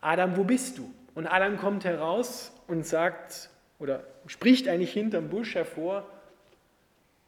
Adam, 0.00 0.36
wo 0.36 0.44
bist 0.44 0.78
du? 0.78 0.92
Und 1.14 1.26
Adam 1.26 1.56
kommt 1.56 1.84
heraus 1.84 2.52
und 2.66 2.86
sagt 2.86 3.50
oder 3.78 4.04
spricht 4.26 4.68
eigentlich 4.68 4.92
hinterm 4.92 5.28
Busch 5.28 5.54
hervor, 5.54 6.06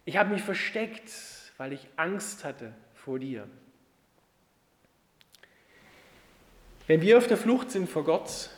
ich 0.04 0.16
habe 0.16 0.30
mich 0.30 0.42
versteckt, 0.42 1.10
weil 1.56 1.72
ich 1.72 1.86
Angst 1.96 2.44
hatte 2.44 2.74
vor 2.94 3.18
dir. 3.18 3.46
Wenn 6.86 7.00
wir 7.00 7.18
auf 7.18 7.28
der 7.28 7.36
Flucht 7.36 7.70
sind 7.70 7.88
vor 7.88 8.04
Gott, 8.04 8.50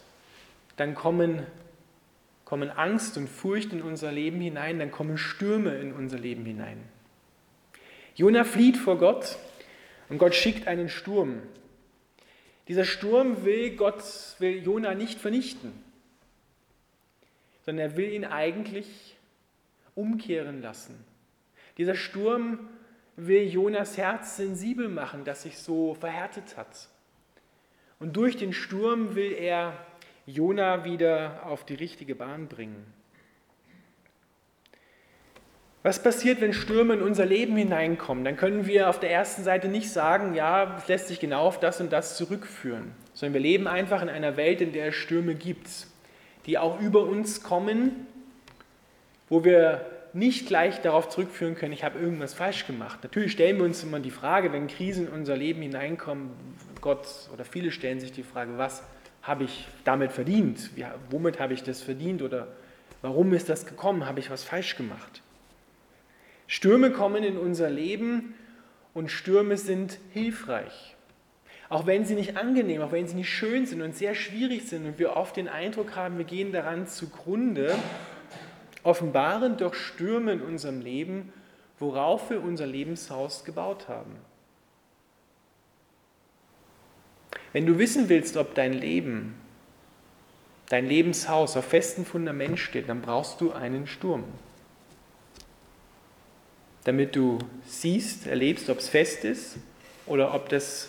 dann 0.76 0.94
kommen, 0.94 1.46
kommen 2.44 2.70
Angst 2.70 3.16
und 3.18 3.28
Furcht 3.28 3.72
in 3.72 3.82
unser 3.82 4.10
Leben 4.10 4.40
hinein, 4.40 4.78
dann 4.78 4.90
kommen 4.90 5.18
Stürme 5.18 5.76
in 5.76 5.92
unser 5.92 6.18
Leben 6.18 6.44
hinein. 6.46 6.82
Jona 8.14 8.44
flieht 8.44 8.76
vor 8.76 8.98
Gott 8.98 9.38
und 10.08 10.18
Gott 10.18 10.34
schickt 10.34 10.68
einen 10.68 10.88
Sturm. 10.88 11.42
Dieser 12.68 12.84
Sturm 12.84 13.44
will 13.44 13.76
Gott, 13.76 14.02
will 14.38 14.62
Jona 14.62 14.94
nicht 14.94 15.18
vernichten, 15.18 15.72
sondern 17.64 17.90
er 17.90 17.96
will 17.96 18.12
ihn 18.12 18.24
eigentlich 18.24 19.16
umkehren 19.94 20.62
lassen. 20.62 21.04
Dieser 21.76 21.94
Sturm 21.94 22.68
will 23.16 23.42
Jonas 23.42 23.96
Herz 23.96 24.36
sensibel 24.36 24.88
machen, 24.88 25.24
das 25.24 25.42
sich 25.42 25.58
so 25.58 25.94
verhärtet 25.94 26.56
hat. 26.56 26.88
Und 27.98 28.16
durch 28.16 28.36
den 28.36 28.52
Sturm 28.52 29.14
will 29.14 29.32
er 29.32 29.86
Jona 30.26 30.84
wieder 30.84 31.42
auf 31.46 31.64
die 31.64 31.74
richtige 31.74 32.14
Bahn 32.14 32.48
bringen. 32.48 32.93
Was 35.84 36.02
passiert, 36.02 36.40
wenn 36.40 36.54
Stürme 36.54 36.94
in 36.94 37.02
unser 37.02 37.26
Leben 37.26 37.56
hineinkommen? 37.56 38.24
Dann 38.24 38.38
können 38.38 38.66
wir 38.66 38.88
auf 38.88 39.00
der 39.00 39.10
ersten 39.10 39.44
Seite 39.44 39.68
nicht 39.68 39.90
sagen, 39.90 40.34
ja, 40.34 40.78
es 40.78 40.88
lässt 40.88 41.08
sich 41.08 41.20
genau 41.20 41.42
auf 41.42 41.60
das 41.60 41.78
und 41.78 41.92
das 41.92 42.16
zurückführen, 42.16 42.92
sondern 43.12 43.34
wir 43.34 43.42
leben 43.42 43.66
einfach 43.66 44.00
in 44.00 44.08
einer 44.08 44.38
Welt, 44.38 44.62
in 44.62 44.72
der 44.72 44.88
es 44.88 44.94
Stürme 44.94 45.34
gibt, 45.34 45.68
die 46.46 46.56
auch 46.56 46.80
über 46.80 47.04
uns 47.04 47.42
kommen, 47.42 48.06
wo 49.28 49.44
wir 49.44 49.84
nicht 50.14 50.46
gleich 50.46 50.80
darauf 50.80 51.10
zurückführen 51.10 51.54
können, 51.54 51.74
ich 51.74 51.84
habe 51.84 51.98
irgendwas 51.98 52.32
falsch 52.32 52.66
gemacht. 52.66 53.00
Natürlich 53.02 53.32
stellen 53.32 53.58
wir 53.58 53.66
uns 53.66 53.82
immer 53.82 54.00
die 54.00 54.10
Frage, 54.10 54.54
wenn 54.54 54.68
Krisen 54.68 55.08
in 55.08 55.12
unser 55.12 55.36
Leben 55.36 55.60
hineinkommen, 55.60 56.30
Gott 56.80 57.06
oder 57.30 57.44
viele 57.44 57.70
stellen 57.70 58.00
sich 58.00 58.12
die 58.12 58.22
Frage, 58.22 58.56
was 58.56 58.82
habe 59.20 59.44
ich 59.44 59.68
damit 59.84 60.12
verdient? 60.12 60.70
womit 61.10 61.40
habe 61.40 61.52
ich 61.52 61.62
das 61.62 61.82
verdient 61.82 62.22
oder 62.22 62.48
warum 63.02 63.34
ist 63.34 63.50
das 63.50 63.66
gekommen? 63.66 64.06
Habe 64.06 64.20
ich 64.20 64.30
was 64.30 64.44
falsch 64.44 64.76
gemacht? 64.76 65.20
Stürme 66.54 66.92
kommen 66.92 67.24
in 67.24 67.36
unser 67.36 67.68
Leben 67.68 68.36
und 68.94 69.10
Stürme 69.10 69.56
sind 69.56 69.98
hilfreich. 70.12 70.94
Auch 71.68 71.84
wenn 71.84 72.04
sie 72.04 72.14
nicht 72.14 72.36
angenehm, 72.36 72.80
auch 72.80 72.92
wenn 72.92 73.08
sie 73.08 73.16
nicht 73.16 73.28
schön 73.28 73.66
sind 73.66 73.82
und 73.82 73.96
sehr 73.96 74.14
schwierig 74.14 74.68
sind 74.68 74.86
und 74.86 75.00
wir 75.00 75.16
oft 75.16 75.36
den 75.36 75.48
Eindruck 75.48 75.96
haben, 75.96 76.16
wir 76.16 76.24
gehen 76.24 76.52
daran 76.52 76.86
zugrunde, 76.86 77.76
offenbaren 78.84 79.56
doch 79.56 79.74
Stürme 79.74 80.30
in 80.30 80.42
unserem 80.42 80.80
Leben, 80.80 81.32
worauf 81.80 82.30
wir 82.30 82.40
unser 82.40 82.66
Lebenshaus 82.66 83.44
gebaut 83.44 83.88
haben. 83.88 84.14
Wenn 87.52 87.66
du 87.66 87.80
wissen 87.80 88.08
willst, 88.08 88.36
ob 88.36 88.54
dein 88.54 88.74
Leben, 88.74 89.34
dein 90.68 90.86
Lebenshaus 90.86 91.56
auf 91.56 91.64
festem 91.64 92.04
Fundament 92.04 92.60
steht, 92.60 92.88
dann 92.88 93.02
brauchst 93.02 93.40
du 93.40 93.50
einen 93.50 93.88
Sturm 93.88 94.22
damit 96.84 97.16
du 97.16 97.38
siehst, 97.66 98.26
erlebst, 98.26 98.68
ob 98.70 98.78
es 98.78 98.88
fest 98.88 99.24
ist 99.24 99.56
oder 100.06 100.34
ob 100.34 100.48
das 100.48 100.88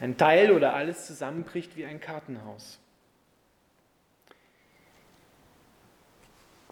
ein 0.00 0.16
Teil 0.16 0.50
oder 0.50 0.74
alles 0.74 1.06
zusammenbricht 1.06 1.76
wie 1.76 1.84
ein 1.84 2.00
Kartenhaus. 2.00 2.78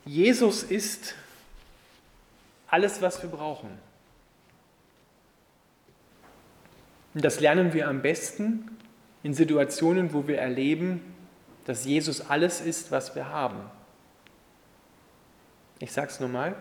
Jesus 0.05 0.63
ist 0.63 1.15
alles, 2.69 3.03
was 3.03 3.23
wir 3.23 3.31
brauchen. 3.31 3.71
Und 7.15 7.25
das 7.25 7.41
lernen 7.41 7.75
wir 7.75 7.89
am 7.89 8.03
besten 8.03 8.77
in 9.23 9.35
Situationen, 9.35 10.13
wo 10.13 10.27
wir 10.27 10.39
erleben, 10.39 11.03
dass 11.65 11.85
Jesus 11.85 12.23
alles 12.23 12.61
ist, 12.61 12.91
was 12.91 13.15
wir 13.15 13.29
haben. 13.29 13.61
Ich 15.81 15.93
sage 15.93 16.09
es 16.09 16.21
nochmal. 16.21 16.57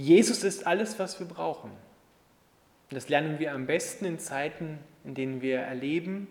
Jesus 0.00 0.44
ist 0.44 0.66
alles, 0.66 0.98
was 0.98 1.20
wir 1.20 1.26
brauchen. 1.26 1.70
Und 1.70 2.96
das 2.96 3.10
lernen 3.10 3.38
wir 3.38 3.52
am 3.52 3.66
besten 3.66 4.06
in 4.06 4.18
Zeiten, 4.18 4.78
in 5.04 5.14
denen 5.14 5.42
wir 5.42 5.58
erleben, 5.58 6.26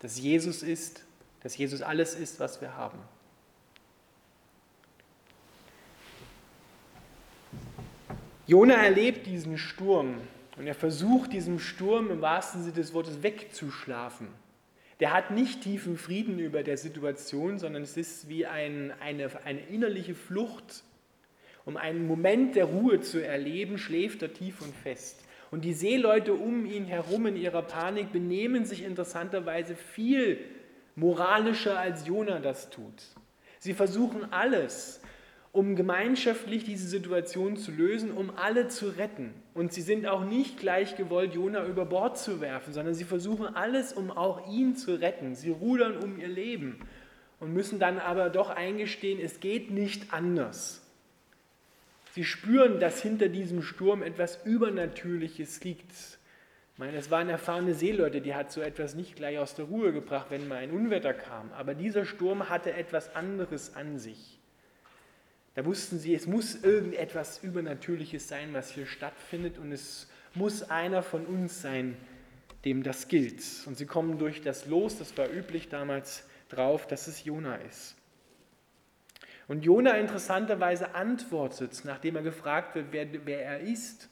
dass 0.00 0.18
Jesus 0.18 0.64
ist, 0.64 1.04
dass 1.40 1.56
Jesus 1.56 1.82
alles 1.82 2.16
ist, 2.16 2.40
was 2.40 2.60
wir 2.60 2.76
haben. 2.76 2.98
Jona 8.48 8.74
erlebt 8.74 9.24
diesen 9.24 9.56
Sturm 9.56 10.16
und 10.56 10.66
er 10.66 10.74
versucht, 10.74 11.32
diesem 11.32 11.60
Sturm 11.60 12.10
im 12.10 12.20
wahrsten 12.20 12.62
Sinne 12.64 12.74
des 12.74 12.92
Wortes 12.92 13.22
wegzuschlafen. 13.22 14.26
Der 14.98 15.12
hat 15.12 15.30
nicht 15.30 15.62
tiefen 15.62 15.96
Frieden 15.96 16.40
über 16.40 16.64
der 16.64 16.76
Situation, 16.76 17.60
sondern 17.60 17.84
es 17.84 17.96
ist 17.96 18.28
wie 18.28 18.46
ein, 18.46 18.92
eine, 19.00 19.30
eine 19.44 19.60
innerliche 19.66 20.16
Flucht 20.16 20.82
um 21.70 21.76
einen 21.76 22.08
Moment 22.08 22.56
der 22.56 22.64
Ruhe 22.64 23.00
zu 23.00 23.24
erleben, 23.24 23.78
schläft 23.78 24.22
er 24.22 24.32
tief 24.32 24.60
und 24.60 24.74
fest. 24.74 25.24
Und 25.52 25.64
die 25.64 25.72
Seeleute 25.72 26.34
um 26.34 26.66
ihn 26.66 26.84
herum 26.84 27.26
in 27.26 27.36
ihrer 27.36 27.62
Panik 27.62 28.10
benehmen 28.10 28.64
sich 28.64 28.82
interessanterweise 28.82 29.76
viel 29.76 30.38
moralischer, 30.96 31.78
als 31.78 32.08
Jona 32.08 32.40
das 32.40 32.70
tut. 32.70 33.04
Sie 33.60 33.72
versuchen 33.72 34.32
alles, 34.32 35.00
um 35.52 35.76
gemeinschaftlich 35.76 36.64
diese 36.64 36.88
Situation 36.88 37.56
zu 37.56 37.70
lösen, 37.70 38.10
um 38.10 38.32
alle 38.34 38.66
zu 38.66 38.88
retten. 38.88 39.32
Und 39.54 39.72
sie 39.72 39.82
sind 39.82 40.08
auch 40.08 40.24
nicht 40.24 40.58
gleich 40.58 40.96
gewollt, 40.96 41.34
Jona 41.34 41.64
über 41.66 41.84
Bord 41.84 42.18
zu 42.18 42.40
werfen, 42.40 42.72
sondern 42.72 42.94
sie 42.94 43.04
versuchen 43.04 43.46
alles, 43.46 43.92
um 43.92 44.10
auch 44.10 44.52
ihn 44.52 44.74
zu 44.74 45.00
retten. 45.00 45.36
Sie 45.36 45.50
rudern 45.50 45.96
um 45.96 46.18
ihr 46.18 46.28
Leben 46.28 46.80
und 47.38 47.52
müssen 47.52 47.78
dann 47.78 48.00
aber 48.00 48.28
doch 48.28 48.50
eingestehen, 48.50 49.20
es 49.22 49.38
geht 49.38 49.70
nicht 49.70 50.12
anders. 50.12 50.82
Sie 52.12 52.24
spüren, 52.24 52.80
dass 52.80 53.02
hinter 53.02 53.28
diesem 53.28 53.62
Sturm 53.62 54.02
etwas 54.02 54.40
Übernatürliches 54.44 55.62
liegt. 55.62 55.90
Ich 55.90 56.78
meine, 56.78 56.96
es 56.96 57.10
waren 57.10 57.28
erfahrene 57.28 57.74
Seeleute, 57.74 58.20
die 58.20 58.34
hat 58.34 58.50
so 58.50 58.60
etwas 58.60 58.94
nicht 58.94 59.16
gleich 59.16 59.38
aus 59.38 59.54
der 59.54 59.66
Ruhe 59.66 59.92
gebracht, 59.92 60.26
wenn 60.30 60.48
mal 60.48 60.56
ein 60.56 60.70
Unwetter 60.70 61.14
kam. 61.14 61.52
Aber 61.52 61.74
dieser 61.74 62.04
Sturm 62.04 62.48
hatte 62.48 62.72
etwas 62.72 63.14
anderes 63.14 63.76
an 63.76 63.98
sich. 63.98 64.40
Da 65.54 65.64
wussten 65.64 65.98
sie, 65.98 66.14
es 66.14 66.26
muss 66.26 66.62
irgendetwas 66.62 67.42
Übernatürliches 67.42 68.28
sein, 68.28 68.54
was 68.54 68.70
hier 68.70 68.86
stattfindet 68.86 69.58
und 69.58 69.72
es 69.72 70.08
muss 70.34 70.62
einer 70.70 71.02
von 71.02 71.26
uns 71.26 71.60
sein, 71.60 71.96
dem 72.64 72.82
das 72.82 73.08
gilt. 73.08 73.42
Und 73.66 73.76
sie 73.76 73.86
kommen 73.86 74.18
durch 74.18 74.42
das 74.42 74.66
Los, 74.66 74.98
das 74.98 75.16
war 75.16 75.28
üblich 75.30 75.68
damals, 75.68 76.24
drauf, 76.48 76.86
dass 76.86 77.06
es 77.06 77.24
Jona 77.24 77.56
ist. 77.56 77.96
Und 79.50 79.64
Jona 79.64 79.96
interessanterweise 79.96 80.94
antwortet, 80.94 81.82
nachdem 81.82 82.14
er 82.14 82.22
gefragt 82.22 82.76
wird, 82.76 82.92
wer, 82.92 83.08
wer 83.26 83.44
er 83.44 83.58
ist. 83.58 84.08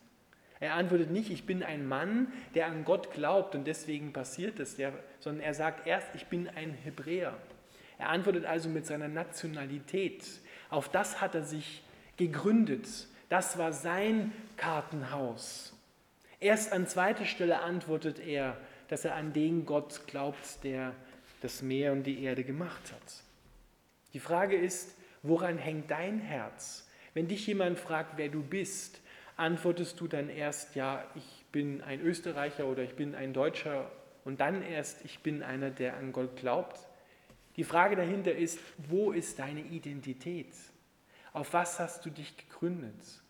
Er 0.58 0.74
antwortet 0.74 1.12
nicht, 1.12 1.30
ich 1.30 1.46
bin 1.46 1.62
ein 1.62 1.86
Mann, 1.86 2.32
der 2.56 2.66
an 2.66 2.84
Gott 2.84 3.12
glaubt 3.12 3.54
und 3.54 3.64
deswegen 3.64 4.12
passiert 4.12 4.58
es, 4.58 4.74
der, 4.74 4.92
sondern 5.20 5.44
er 5.44 5.54
sagt 5.54 5.86
erst, 5.86 6.08
ich 6.16 6.26
bin 6.26 6.48
ein 6.48 6.72
Hebräer. 6.72 7.36
Er 7.98 8.08
antwortet 8.08 8.46
also 8.46 8.68
mit 8.68 8.84
seiner 8.84 9.06
Nationalität. 9.06 10.24
Auf 10.70 10.88
das 10.88 11.20
hat 11.20 11.36
er 11.36 11.44
sich 11.44 11.84
gegründet. 12.16 12.88
Das 13.28 13.58
war 13.58 13.72
sein 13.72 14.32
Kartenhaus. 14.56 15.72
Erst 16.40 16.72
an 16.72 16.88
zweiter 16.88 17.26
Stelle 17.26 17.60
antwortet 17.60 18.18
er, 18.18 18.56
dass 18.88 19.04
er 19.04 19.14
an 19.14 19.32
den 19.32 19.66
Gott 19.66 20.00
glaubt, 20.08 20.64
der 20.64 20.96
das 21.42 21.62
Meer 21.62 21.92
und 21.92 22.02
die 22.02 22.24
Erde 22.24 22.42
gemacht 22.42 22.92
hat. 22.92 23.22
Die 24.14 24.18
Frage 24.18 24.56
ist, 24.56 24.97
Woran 25.22 25.58
hängt 25.58 25.90
dein 25.90 26.20
Herz? 26.20 26.88
Wenn 27.14 27.28
dich 27.28 27.46
jemand 27.46 27.78
fragt, 27.78 28.16
wer 28.16 28.28
du 28.28 28.42
bist, 28.42 29.00
antwortest 29.36 30.00
du 30.00 30.08
dann 30.08 30.28
erst, 30.28 30.74
ja, 30.74 31.04
ich 31.14 31.44
bin 31.52 31.82
ein 31.82 32.00
Österreicher 32.00 32.66
oder 32.66 32.82
ich 32.82 32.94
bin 32.94 33.14
ein 33.14 33.32
Deutscher 33.32 33.90
und 34.24 34.40
dann 34.40 34.62
erst, 34.62 35.04
ich 35.04 35.20
bin 35.20 35.42
einer, 35.42 35.70
der 35.70 35.96
an 35.96 36.12
Gott 36.12 36.36
glaubt? 36.36 36.78
Die 37.56 37.64
Frage 37.64 37.96
dahinter 37.96 38.34
ist, 38.34 38.60
wo 38.76 39.10
ist 39.10 39.38
deine 39.38 39.62
Identität? 39.62 40.52
Auf 41.32 41.52
was 41.52 41.78
hast 41.78 42.04
du 42.06 42.10
dich 42.10 42.36
gegründet? 42.36 43.22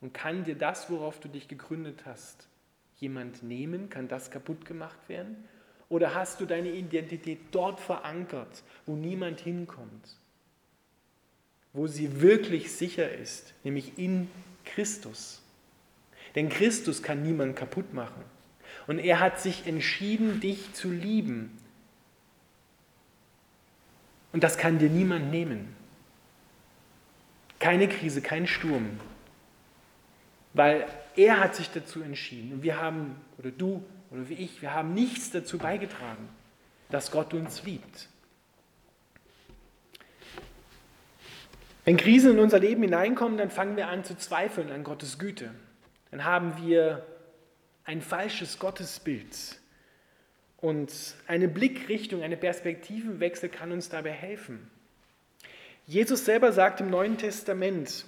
Und 0.00 0.14
kann 0.14 0.44
dir 0.44 0.56
das, 0.56 0.90
worauf 0.90 1.20
du 1.20 1.28
dich 1.28 1.48
gegründet 1.48 2.06
hast, 2.06 2.48
jemand 2.96 3.42
nehmen? 3.42 3.88
Kann 3.88 4.08
das 4.08 4.30
kaputt 4.30 4.64
gemacht 4.64 5.08
werden? 5.08 5.48
Oder 5.88 6.14
hast 6.14 6.40
du 6.40 6.46
deine 6.46 6.70
Identität 6.70 7.40
dort 7.50 7.80
verankert, 7.80 8.62
wo 8.86 8.94
niemand 8.94 9.40
hinkommt? 9.40 10.18
Wo 11.72 11.86
sie 11.86 12.20
wirklich 12.20 12.72
sicher 12.72 13.10
ist, 13.10 13.54
nämlich 13.64 13.98
in 13.98 14.30
Christus. 14.64 15.42
Denn 16.34 16.48
Christus 16.48 17.02
kann 17.02 17.22
niemand 17.22 17.56
kaputt 17.56 17.92
machen. 17.94 18.22
Und 18.86 18.98
er 18.98 19.20
hat 19.20 19.40
sich 19.40 19.66
entschieden, 19.66 20.40
dich 20.40 20.72
zu 20.74 20.90
lieben. 20.90 21.58
Und 24.32 24.44
das 24.44 24.58
kann 24.58 24.78
dir 24.78 24.90
niemand 24.90 25.30
nehmen. 25.30 25.74
Keine 27.58 27.88
Krise, 27.88 28.20
kein 28.20 28.46
Sturm. 28.46 29.00
Weil 30.54 30.86
er 31.16 31.40
hat 31.40 31.54
sich 31.54 31.70
dazu 31.70 32.02
entschieden. 32.02 32.52
Und 32.52 32.62
wir 32.62 32.80
haben, 32.80 33.16
oder 33.38 33.50
du, 33.50 33.82
oder 34.10 34.28
wie 34.28 34.34
ich, 34.34 34.62
wir 34.62 34.74
haben 34.74 34.94
nichts 34.94 35.30
dazu 35.30 35.58
beigetragen. 35.58 36.28
dass 36.90 37.10
Gott 37.10 37.34
uns 37.34 37.64
liebt. 37.64 38.08
Wenn 41.88 41.96
Krisen 41.96 42.32
in 42.32 42.38
unser 42.38 42.58
Leben 42.58 42.82
hineinkommen, 42.82 43.38
dann 43.38 43.48
fangen 43.48 43.78
wir 43.78 43.88
an 43.88 44.04
zu 44.04 44.14
zweifeln 44.14 44.70
an 44.70 44.84
Gottes 44.84 45.18
Güte. 45.18 45.54
Dann 46.10 46.22
haben 46.22 46.52
wir 46.62 47.06
ein 47.84 48.02
falsches 48.02 48.58
Gottesbild. 48.58 49.58
Und 50.58 50.92
eine 51.26 51.48
Blickrichtung, 51.48 52.22
eine 52.22 52.36
Perspektivenwechsel 52.36 53.48
kann 53.48 53.72
uns 53.72 53.88
dabei 53.88 54.10
helfen. 54.10 54.70
Jesus 55.86 56.26
selber 56.26 56.52
sagt 56.52 56.82
im 56.82 56.90
Neuen 56.90 57.16
Testament, 57.16 58.04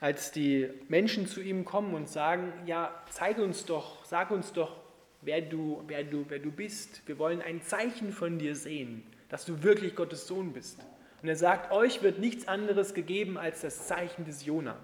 als 0.00 0.32
die 0.32 0.70
Menschen 0.88 1.26
zu 1.26 1.42
ihm 1.42 1.66
kommen 1.66 1.92
und 1.92 2.08
sagen, 2.08 2.50
ja, 2.64 2.94
zeig 3.10 3.36
uns 3.36 3.66
doch, 3.66 4.06
sag 4.06 4.30
uns 4.30 4.54
doch, 4.54 4.74
wer 5.20 5.42
du, 5.42 5.84
wer 5.86 6.02
du, 6.02 6.24
wer 6.30 6.38
du 6.38 6.50
bist. 6.50 7.02
Wir 7.04 7.18
wollen 7.18 7.42
ein 7.42 7.60
Zeichen 7.60 8.10
von 8.10 8.38
dir 8.38 8.56
sehen, 8.56 9.02
dass 9.28 9.44
du 9.44 9.62
wirklich 9.62 9.94
Gottes 9.94 10.26
Sohn 10.26 10.54
bist. 10.54 10.78
Und 11.24 11.30
er 11.30 11.36
sagt, 11.36 11.72
euch 11.72 12.02
wird 12.02 12.18
nichts 12.18 12.48
anderes 12.48 12.92
gegeben 12.92 13.38
als 13.38 13.62
das 13.62 13.86
Zeichen 13.86 14.26
des 14.26 14.44
Jona. 14.44 14.76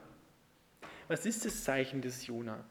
Was 1.07 1.27
ist 1.27 1.45
das 1.45 1.65
Zeichen 1.65 2.01
des 2.01 2.27
Jona? 2.27 2.65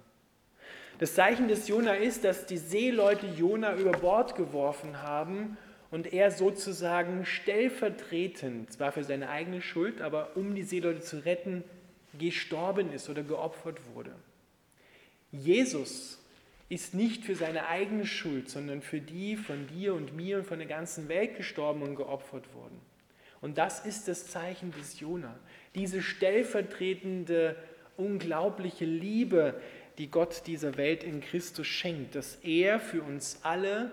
Das 0.97 1.13
Zeichen 1.13 1.47
des 1.47 1.67
Jona 1.67 1.93
ist, 1.93 2.23
dass 2.23 2.47
die 2.47 2.57
Seeleute 2.57 3.27
Jona 3.27 3.75
über 3.75 3.91
Bord 3.91 4.35
geworfen 4.35 5.03
haben 5.03 5.55
und 5.91 6.11
er 6.11 6.31
sozusagen 6.31 7.27
stellvertretend, 7.27 8.73
zwar 8.73 8.91
für 8.91 9.03
seine 9.03 9.29
eigene 9.29 9.61
Schuld, 9.61 10.01
aber 10.01 10.35
um 10.35 10.55
die 10.55 10.63
Seeleute 10.63 11.01
zu 11.01 11.23
retten, 11.23 11.63
gestorben 12.17 12.91
ist 12.91 13.07
oder 13.07 13.21
geopfert 13.21 13.77
wurde. 13.93 14.15
Jesus 15.31 16.19
ist 16.69 16.95
nicht 16.95 17.23
für 17.23 17.35
seine 17.35 17.67
eigene 17.67 18.07
Schuld, 18.07 18.49
sondern 18.49 18.81
für 18.81 18.99
die 18.99 19.35
von 19.35 19.67
dir 19.67 19.93
und 19.93 20.15
mir 20.15 20.37
und 20.37 20.47
von 20.47 20.57
der 20.57 20.67
ganzen 20.67 21.07
Welt 21.07 21.37
gestorben 21.37 21.83
und 21.83 21.95
geopfert 21.95 22.51
worden. 22.55 22.81
Und 23.41 23.57
das 23.57 23.85
ist 23.85 24.07
das 24.07 24.27
Zeichen 24.27 24.71
des 24.71 24.99
Jona. 24.99 25.37
Diese 25.75 26.01
stellvertretende, 26.01 27.55
unglaubliche 27.97 28.85
Liebe, 28.85 29.61
die 29.97 30.09
Gott 30.09 30.43
dieser 30.47 30.77
Welt 30.77 31.03
in 31.03 31.21
Christus 31.21 31.67
schenkt, 31.67 32.15
dass 32.15 32.35
er 32.35 32.79
für 32.79 33.03
uns 33.03 33.39
alle 33.43 33.91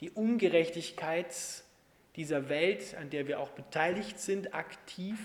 die 0.00 0.10
Ungerechtigkeit 0.10 1.34
dieser 2.16 2.48
Welt, 2.48 2.94
an 2.96 3.10
der 3.10 3.26
wir 3.26 3.40
auch 3.40 3.50
beteiligt 3.50 4.18
sind, 4.18 4.54
aktiv 4.54 5.18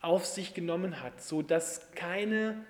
auf 0.00 0.26
sich 0.26 0.54
genommen 0.54 1.02
hat, 1.02 1.22
so 1.22 1.42
dass 1.42 1.92
keine 1.92 2.64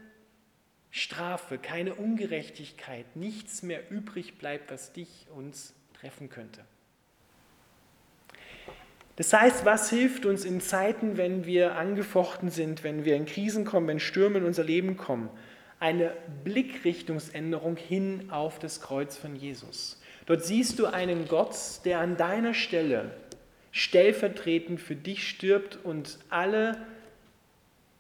Strafe, 0.91 1.59
keine 1.59 1.95
Ungerechtigkeit, 1.95 3.17
nichts 3.17 3.63
mehr 3.63 3.91
übrig 3.91 4.39
bleibt, 4.39 4.71
was 4.71 4.93
dich 4.93 5.27
uns 5.35 5.75
treffen 5.95 6.29
könnte. 6.29 6.65
Das 9.19 9.33
heißt, 9.33 9.65
was 9.65 9.91
hilft 9.91 10.27
uns 10.27 10.45
in 10.45 10.61
Zeiten, 10.61 11.17
wenn 11.17 11.45
wir 11.45 11.75
angefochten 11.75 12.51
sind, 12.51 12.85
wenn 12.85 13.05
wir 13.05 13.17
in 13.17 13.27
Krisen 13.27 13.65
kommen, 13.65 13.89
wenn 13.89 13.99
Stürme 13.99 14.39
in 14.39 14.45
unser 14.45 14.63
Leben 14.63 14.97
kommen? 14.97 15.29
Eine 15.81 16.13
Blickrichtungsänderung 16.45 17.77
hin 17.77 18.31
auf 18.31 18.61
das 18.61 18.81
Kreuz 18.81 19.17
von 19.17 19.35
Jesus. 19.35 20.01
Dort 20.27 20.45
siehst 20.45 20.79
du 20.79 20.87
einen 20.87 21.27
Gott, 21.27 21.57
der 21.85 21.99
an 21.99 22.17
deiner 22.17 22.55
Stelle 22.55 23.11
stellvertretend 23.73 24.81
für 24.81 24.95
dich 24.95 25.29
stirbt 25.29 25.81
und 25.83 26.21
alle, 26.31 26.87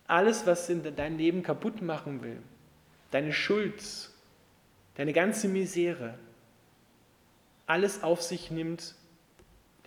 alles, 0.06 0.46
was 0.46 0.70
in 0.70 0.84
dein 0.94 1.18
Leben 1.18 1.42
kaputt 1.42 1.82
machen 1.82 2.22
will, 2.22 2.38
deine 3.10 3.32
Schuld, 3.32 3.82
deine 4.94 5.12
ganze 5.12 5.48
Misere, 5.48 6.14
alles 7.66 8.04
auf 8.04 8.22
sich 8.22 8.52
nimmt 8.52 8.94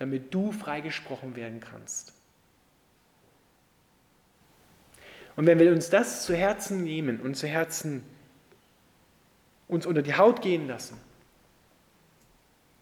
damit 0.02 0.34
du 0.34 0.50
freigesprochen 0.50 1.36
werden 1.36 1.60
kannst. 1.60 2.12
Und 5.36 5.46
wenn 5.46 5.60
wir 5.60 5.70
uns 5.70 5.90
das 5.90 6.26
zu 6.26 6.34
Herzen 6.34 6.82
nehmen 6.82 7.20
und 7.20 7.36
zu 7.36 7.46
Herzen 7.46 8.02
uns 9.68 9.86
unter 9.86 10.02
die 10.02 10.16
Haut 10.16 10.42
gehen 10.42 10.66
lassen, 10.66 10.98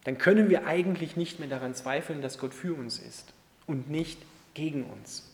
dann 0.03 0.17
können 0.17 0.49
wir 0.49 0.65
eigentlich 0.65 1.15
nicht 1.15 1.39
mehr 1.39 1.47
daran 1.47 1.75
zweifeln, 1.75 2.23
dass 2.23 2.39
Gott 2.39 2.55
für 2.55 2.73
uns 2.73 2.97
ist 2.97 3.33
und 3.67 3.87
nicht 3.87 4.19
gegen 4.55 4.85
uns. 4.85 5.31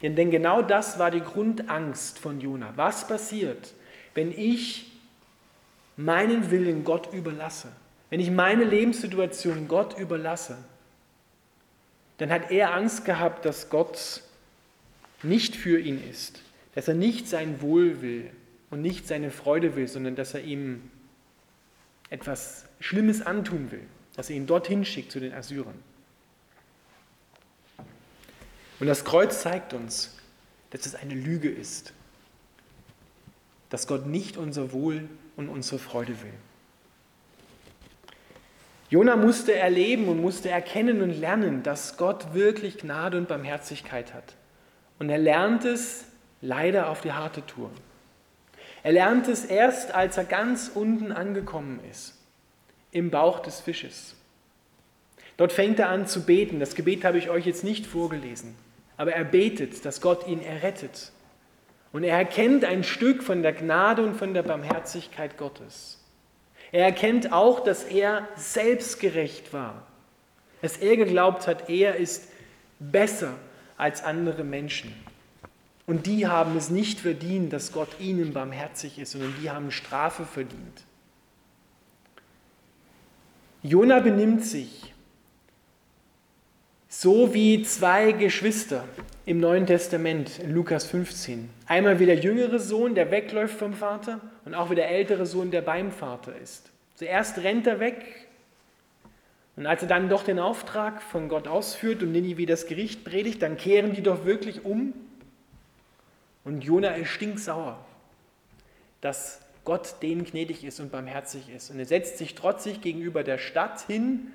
Denn 0.00 0.30
genau 0.30 0.62
das 0.62 0.98
war 0.98 1.10
die 1.10 1.20
Grundangst 1.20 2.18
von 2.18 2.40
Jona. 2.40 2.72
Was 2.76 3.06
passiert, 3.06 3.74
wenn 4.14 4.32
ich 4.32 4.90
meinen 5.98 6.50
Willen 6.50 6.82
Gott 6.82 7.12
überlasse? 7.12 7.68
Wenn 8.08 8.20
ich 8.20 8.30
meine 8.30 8.64
Lebenssituation 8.64 9.68
Gott 9.68 9.98
überlasse? 9.98 10.56
Dann 12.18 12.30
hat 12.30 12.50
er 12.50 12.74
Angst 12.74 13.04
gehabt, 13.04 13.44
dass 13.44 13.70
Gott 13.70 14.22
nicht 15.22 15.56
für 15.56 15.80
ihn 15.80 16.02
ist, 16.08 16.42
dass 16.74 16.88
er 16.88 16.94
nicht 16.94 17.28
sein 17.28 17.62
Wohl 17.62 18.02
will 18.02 18.30
und 18.70 18.82
nicht 18.82 19.08
seine 19.08 19.30
Freude 19.30 19.76
will, 19.76 19.88
sondern 19.88 20.14
dass 20.16 20.34
er 20.34 20.42
ihm 20.42 20.90
etwas 22.10 22.66
Schlimmes 22.80 23.22
antun 23.22 23.70
will, 23.70 23.86
dass 24.16 24.30
er 24.30 24.36
ihn 24.36 24.46
dorthin 24.46 24.84
schickt 24.84 25.12
zu 25.12 25.20
den 25.20 25.32
Assyrern. 25.32 25.82
Und 28.80 28.86
das 28.86 29.04
Kreuz 29.04 29.42
zeigt 29.42 29.72
uns, 29.72 30.16
dass 30.70 30.86
es 30.86 30.94
eine 30.94 31.14
Lüge 31.14 31.48
ist, 31.48 31.92
dass 33.70 33.86
Gott 33.86 34.06
nicht 34.06 34.36
unser 34.36 34.72
Wohl 34.72 35.08
und 35.36 35.48
unsere 35.48 35.78
Freude 35.78 36.20
will. 36.22 36.32
Jona 38.90 39.16
musste 39.16 39.54
erleben 39.54 40.08
und 40.08 40.20
musste 40.20 40.48
erkennen 40.48 41.02
und 41.02 41.10
lernen, 41.10 41.62
dass 41.62 41.98
Gott 41.98 42.32
wirklich 42.32 42.78
Gnade 42.78 43.18
und 43.18 43.28
Barmherzigkeit 43.28 44.14
hat. 44.14 44.34
Und 44.98 45.10
er 45.10 45.18
lernt 45.18 45.64
es 45.64 46.06
leider 46.40 46.88
auf 46.88 47.02
die 47.02 47.12
harte 47.12 47.44
Tour. 47.44 47.70
Er 48.82 48.92
lernt 48.92 49.28
es 49.28 49.44
erst, 49.44 49.94
als 49.94 50.16
er 50.16 50.24
ganz 50.24 50.70
unten 50.74 51.12
angekommen 51.12 51.80
ist, 51.90 52.14
im 52.90 53.10
Bauch 53.10 53.40
des 53.40 53.60
Fisches. 53.60 54.14
Dort 55.36 55.52
fängt 55.52 55.78
er 55.78 55.90
an 55.90 56.06
zu 56.06 56.24
beten. 56.24 56.58
Das 56.58 56.74
Gebet 56.74 57.04
habe 57.04 57.18
ich 57.18 57.28
euch 57.28 57.44
jetzt 57.44 57.64
nicht 57.64 57.86
vorgelesen, 57.86 58.54
aber 58.96 59.12
er 59.12 59.24
betet, 59.24 59.84
dass 59.84 60.00
Gott 60.00 60.26
ihn 60.26 60.42
errettet. 60.42 61.12
Und 61.92 62.04
er 62.04 62.16
erkennt 62.16 62.64
ein 62.64 62.84
Stück 62.84 63.22
von 63.22 63.42
der 63.42 63.52
Gnade 63.52 64.02
und 64.02 64.16
von 64.16 64.34
der 64.34 64.42
Barmherzigkeit 64.42 65.36
Gottes. 65.36 65.97
Er 66.72 66.84
erkennt 66.84 67.32
auch, 67.32 67.60
dass 67.60 67.84
er 67.84 68.28
selbstgerecht 68.36 69.52
war, 69.52 69.86
dass 70.60 70.76
er 70.76 70.96
geglaubt 70.96 71.46
hat, 71.46 71.68
er 71.70 71.96
ist 71.96 72.28
besser 72.78 73.34
als 73.76 74.02
andere 74.02 74.44
Menschen. 74.44 74.92
Und 75.86 76.06
die 76.06 76.26
haben 76.26 76.56
es 76.56 76.68
nicht 76.68 77.00
verdient, 77.00 77.52
dass 77.52 77.72
Gott 77.72 77.88
ihnen 77.98 78.34
barmherzig 78.34 78.98
ist, 78.98 79.12
sondern 79.12 79.34
die 79.40 79.50
haben 79.50 79.70
Strafe 79.70 80.26
verdient. 80.26 80.84
Jona 83.62 83.98
benimmt 84.00 84.44
sich 84.44 84.92
so 86.88 87.32
wie 87.32 87.62
zwei 87.62 88.12
Geschwister 88.12 88.84
im 89.28 89.40
Neuen 89.40 89.66
Testament 89.66 90.38
in 90.38 90.54
Lukas 90.54 90.86
15. 90.86 91.50
Einmal 91.66 91.98
wie 91.98 92.06
der 92.06 92.16
jüngere 92.16 92.58
Sohn, 92.58 92.94
der 92.94 93.10
wegläuft 93.10 93.58
vom 93.58 93.74
Vater 93.74 94.22
und 94.46 94.54
auch 94.54 94.70
wie 94.70 94.74
der 94.74 94.88
ältere 94.88 95.26
Sohn, 95.26 95.50
der 95.50 95.60
beim 95.60 95.92
Vater 95.92 96.34
ist. 96.34 96.70
Zuerst 96.94 97.36
rennt 97.36 97.66
er 97.66 97.78
weg 97.78 98.26
und 99.54 99.66
als 99.66 99.82
er 99.82 99.88
dann 99.88 100.08
doch 100.08 100.22
den 100.22 100.38
Auftrag 100.38 101.02
von 101.02 101.28
Gott 101.28 101.46
ausführt 101.46 102.02
und 102.02 102.12
Ninive 102.12 102.46
das 102.46 102.66
Gericht 102.66 103.04
predigt, 103.04 103.42
dann 103.42 103.58
kehren 103.58 103.92
die 103.92 104.00
doch 104.00 104.24
wirklich 104.24 104.64
um 104.64 104.94
und 106.46 106.64
Jona 106.64 106.94
ist 106.94 107.10
stinksauer, 107.10 107.84
dass 109.02 109.42
Gott 109.66 109.96
denen 110.00 110.24
gnädig 110.24 110.64
ist 110.64 110.80
und 110.80 110.90
barmherzig 110.90 111.50
ist. 111.54 111.70
Und 111.70 111.78
er 111.78 111.84
setzt 111.84 112.16
sich 112.16 112.34
trotzig 112.34 112.80
gegenüber 112.80 113.24
der 113.24 113.36
Stadt 113.36 113.82
hin 113.82 114.28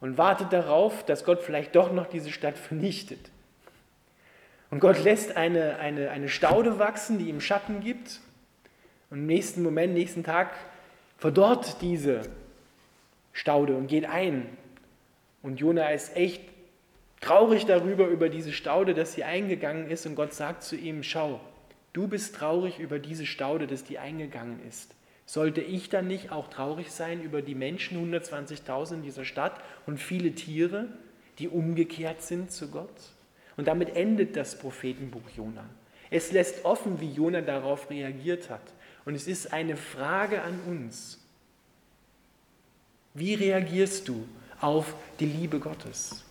und 0.00 0.16
wartet 0.16 0.52
darauf, 0.52 1.04
dass 1.04 1.24
Gott 1.24 1.42
vielleicht 1.42 1.74
doch 1.74 1.92
noch 1.92 2.06
diese 2.06 2.30
Stadt 2.30 2.56
vernichtet. 2.56 3.32
Und 4.70 4.80
Gott 4.80 5.02
lässt 5.02 5.36
eine, 5.36 5.78
eine, 5.78 6.10
eine 6.10 6.28
Staude 6.28 6.78
wachsen, 6.78 7.18
die 7.18 7.28
ihm 7.28 7.40
Schatten 7.40 7.80
gibt. 7.80 8.20
Und 9.10 9.18
im 9.18 9.26
nächsten 9.26 9.62
Moment, 9.62 9.94
nächsten 9.94 10.24
Tag 10.24 10.50
verdorrt 11.16 11.80
diese 11.80 12.22
Staude 13.32 13.76
und 13.76 13.86
geht 13.86 14.04
ein. 14.04 14.46
Und 15.42 15.60
Jona 15.60 15.88
ist 15.90 16.14
echt 16.16 16.42
traurig 17.20 17.64
darüber, 17.66 18.06
über 18.06 18.28
diese 18.28 18.52
Staude, 18.52 18.94
dass 18.94 19.14
sie 19.14 19.24
eingegangen 19.24 19.90
ist. 19.90 20.06
Und 20.06 20.14
Gott 20.14 20.34
sagt 20.34 20.62
zu 20.62 20.76
ihm, 20.76 21.02
schau, 21.02 21.40
du 21.92 22.06
bist 22.06 22.34
traurig 22.34 22.78
über 22.78 22.98
diese 22.98 23.26
Staude, 23.26 23.66
dass 23.66 23.84
die 23.84 23.98
eingegangen 23.98 24.60
ist. 24.68 24.94
Sollte 25.24 25.60
ich 25.60 25.88
dann 25.90 26.06
nicht 26.06 26.32
auch 26.32 26.48
traurig 26.48 26.90
sein 26.90 27.22
über 27.22 27.42
die 27.42 27.54
Menschen, 27.54 28.12
120.000 28.12 28.94
in 28.94 29.02
dieser 29.02 29.24
Stadt 29.24 29.60
und 29.86 29.98
viele 29.98 30.32
Tiere, 30.32 30.88
die 31.38 31.48
umgekehrt 31.48 32.22
sind 32.22 32.50
zu 32.50 32.70
Gott? 32.70 32.88
Und 33.58 33.66
damit 33.66 33.96
endet 33.96 34.36
das 34.36 34.56
Prophetenbuch 34.56 35.28
Jona. 35.36 35.64
Es 36.10 36.32
lässt 36.32 36.64
offen, 36.64 37.00
wie 37.00 37.10
Jona 37.10 37.42
darauf 37.42 37.90
reagiert 37.90 38.48
hat. 38.48 38.62
Und 39.04 39.14
es 39.14 39.26
ist 39.26 39.52
eine 39.52 39.76
Frage 39.76 40.40
an 40.42 40.58
uns. 40.66 41.18
Wie 43.14 43.34
reagierst 43.34 44.08
du 44.08 44.26
auf 44.60 44.94
die 45.18 45.26
Liebe 45.26 45.58
Gottes? 45.58 46.24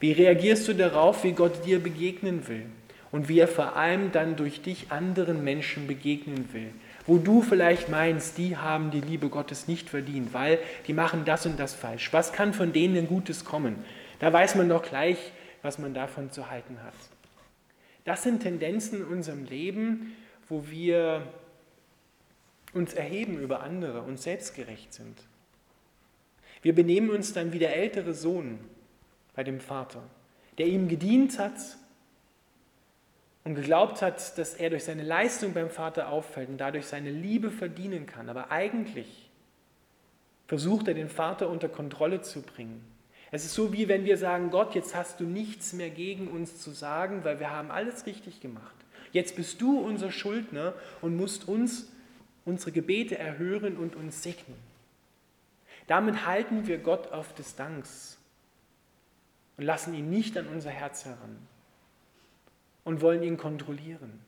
Wie 0.00 0.12
reagierst 0.12 0.68
du 0.68 0.74
darauf, 0.74 1.24
wie 1.24 1.32
Gott 1.32 1.64
dir 1.64 1.82
begegnen 1.82 2.46
will 2.46 2.66
und 3.10 3.28
wie 3.30 3.38
er 3.38 3.48
vor 3.48 3.76
allem 3.76 4.12
dann 4.12 4.36
durch 4.36 4.60
dich 4.60 4.92
anderen 4.92 5.42
Menschen 5.42 5.86
begegnen 5.86 6.52
will? 6.52 6.70
Wo 7.06 7.16
du 7.16 7.40
vielleicht 7.40 7.88
meinst, 7.88 8.36
die 8.36 8.58
haben 8.58 8.90
die 8.90 9.00
Liebe 9.00 9.30
Gottes 9.30 9.66
nicht 9.66 9.88
verdient, 9.88 10.34
weil 10.34 10.58
die 10.86 10.92
machen 10.92 11.24
das 11.24 11.46
und 11.46 11.58
das 11.58 11.72
falsch. 11.72 12.12
Was 12.12 12.34
kann 12.34 12.52
von 12.52 12.74
denen 12.74 12.94
denn 12.94 13.08
Gutes 13.08 13.46
kommen? 13.46 13.76
Da 14.18 14.30
weiß 14.30 14.56
man 14.56 14.68
doch 14.68 14.82
gleich, 14.82 15.16
was 15.62 15.78
man 15.78 15.94
davon 15.94 16.30
zu 16.30 16.50
halten 16.50 16.82
hat. 16.82 16.94
Das 18.04 18.22
sind 18.22 18.42
Tendenzen 18.42 19.00
in 19.00 19.06
unserem 19.06 19.44
Leben, 19.44 20.16
wo 20.48 20.68
wir 20.68 21.22
uns 22.72 22.94
erheben 22.94 23.38
über 23.38 23.60
andere 23.60 24.02
und 24.02 24.20
selbstgerecht 24.20 24.92
sind. 24.92 25.18
Wir 26.62 26.74
benehmen 26.74 27.10
uns 27.10 27.32
dann 27.32 27.52
wie 27.52 27.58
der 27.58 27.76
ältere 27.76 28.14
Sohn 28.14 28.58
bei 29.34 29.44
dem 29.44 29.60
Vater, 29.60 30.02
der 30.58 30.66
ihm 30.66 30.88
gedient 30.88 31.38
hat 31.38 31.58
und 33.44 33.54
geglaubt 33.54 34.02
hat, 34.02 34.36
dass 34.36 34.54
er 34.54 34.70
durch 34.70 34.84
seine 34.84 35.04
Leistung 35.04 35.54
beim 35.54 35.70
Vater 35.70 36.08
auffällt 36.08 36.48
und 36.48 36.58
dadurch 36.58 36.86
seine 36.86 37.10
Liebe 37.10 37.50
verdienen 37.50 38.06
kann. 38.06 38.28
Aber 38.28 38.50
eigentlich 38.50 39.30
versucht 40.46 40.88
er 40.88 40.94
den 40.94 41.08
Vater 41.08 41.48
unter 41.48 41.68
Kontrolle 41.68 42.22
zu 42.22 42.42
bringen. 42.42 42.84
Es 43.30 43.44
ist 43.44 43.54
so, 43.54 43.72
wie 43.72 43.88
wenn 43.88 44.04
wir 44.04 44.16
sagen, 44.16 44.50
Gott, 44.50 44.74
jetzt 44.74 44.94
hast 44.94 45.20
du 45.20 45.24
nichts 45.24 45.72
mehr 45.72 45.90
gegen 45.90 46.28
uns 46.28 46.60
zu 46.60 46.70
sagen, 46.70 47.24
weil 47.24 47.40
wir 47.40 47.50
haben 47.50 47.70
alles 47.70 48.06
richtig 48.06 48.40
gemacht. 48.40 48.74
Jetzt 49.12 49.36
bist 49.36 49.60
du 49.60 49.78
unser 49.80 50.10
Schuldner 50.10 50.74
und 51.02 51.16
musst 51.16 51.48
uns 51.48 51.90
unsere 52.44 52.72
Gebete 52.72 53.18
erhören 53.18 53.76
und 53.76 53.96
uns 53.96 54.22
segnen. 54.22 54.56
Damit 55.86 56.26
halten 56.26 56.66
wir 56.66 56.78
Gott 56.78 57.12
auf 57.12 57.34
Distanz 57.34 58.18
und 59.56 59.64
lassen 59.64 59.94
ihn 59.94 60.10
nicht 60.10 60.36
an 60.36 60.46
unser 60.46 60.70
Herz 60.70 61.04
heran 61.04 61.36
und 62.84 63.00
wollen 63.02 63.22
ihn 63.22 63.36
kontrollieren. 63.36 64.20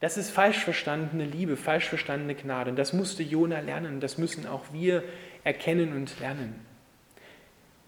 Das 0.00 0.16
ist 0.16 0.30
falsch 0.30 0.64
verstandene 0.64 1.24
Liebe, 1.24 1.56
falsch 1.56 1.88
verstandene 1.88 2.34
Gnade. 2.34 2.70
Und 2.70 2.76
das 2.76 2.92
musste 2.92 3.22
Jona 3.22 3.60
lernen, 3.60 4.00
das 4.00 4.18
müssen 4.18 4.48
auch 4.48 4.64
wir 4.72 5.04
erkennen 5.44 5.92
und 5.92 6.18
lernen. 6.18 6.71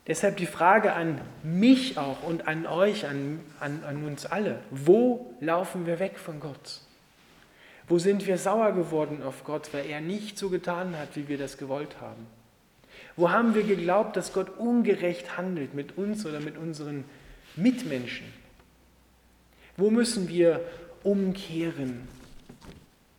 Deshalb 0.06 0.36
die 0.36 0.46
Frage 0.46 0.92
an 0.92 1.20
mich 1.42 1.96
auch 1.96 2.22
und 2.22 2.46
an 2.46 2.66
euch, 2.66 3.06
an, 3.06 3.40
an, 3.58 3.82
an 3.84 4.04
uns 4.04 4.26
alle. 4.26 4.60
Wo 4.70 5.34
laufen 5.40 5.86
wir 5.86 5.98
weg 5.98 6.18
von 6.18 6.40
Gott? 6.40 6.80
Wo 7.88 7.98
sind 7.98 8.26
wir 8.26 8.36
sauer 8.38 8.72
geworden 8.72 9.22
auf 9.22 9.44
Gott, 9.44 9.72
weil 9.72 9.86
er 9.86 10.00
nicht 10.00 10.38
so 10.38 10.50
getan 10.50 10.96
hat, 10.98 11.16
wie 11.16 11.28
wir 11.28 11.38
das 11.38 11.56
gewollt 11.56 12.00
haben? 12.00 12.26
Wo 13.16 13.30
haben 13.30 13.54
wir 13.54 13.62
geglaubt, 13.62 14.16
dass 14.16 14.32
Gott 14.32 14.58
ungerecht 14.58 15.36
handelt 15.36 15.74
mit 15.74 15.96
uns 15.96 16.26
oder 16.26 16.40
mit 16.40 16.58
unseren 16.58 17.04
Mitmenschen? 17.56 18.26
Wo 19.76 19.90
müssen 19.90 20.28
wir 20.28 20.60
umkehren 21.02 22.08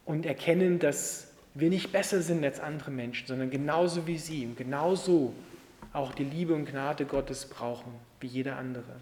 und 0.05 0.25
erkennen, 0.25 0.79
dass 0.79 1.31
wir 1.53 1.69
nicht 1.69 1.91
besser 1.91 2.21
sind 2.21 2.43
als 2.43 2.59
andere 2.59 2.91
Menschen, 2.91 3.27
sondern 3.27 3.49
genauso 3.49 4.07
wie 4.07 4.17
sie 4.17 4.45
und 4.45 4.57
genauso 4.57 5.33
auch 5.95 6.13
die 6.13 6.23
Liebe 6.23 6.53
und 6.53 6.65
Gnade 6.65 7.05
Gottes 7.05 7.45
brauchen 7.45 7.93
wie 8.19 8.27
jeder 8.27 8.57
andere? 8.57 8.95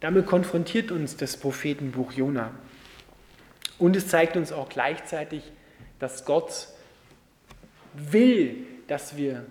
Damit 0.00 0.26
konfrontiert 0.26 0.90
uns 0.90 1.16
das 1.16 1.36
Prophetenbuch 1.36 2.12
Jona. 2.12 2.52
Und 3.78 3.96
es 3.96 4.08
zeigt 4.08 4.36
uns 4.36 4.52
auch 4.52 4.68
gleichzeitig, 4.68 5.42
dass 5.98 6.24
Gott 6.24 6.68
will, 7.94 8.66
dass 8.86 9.16
wir 9.16 9.44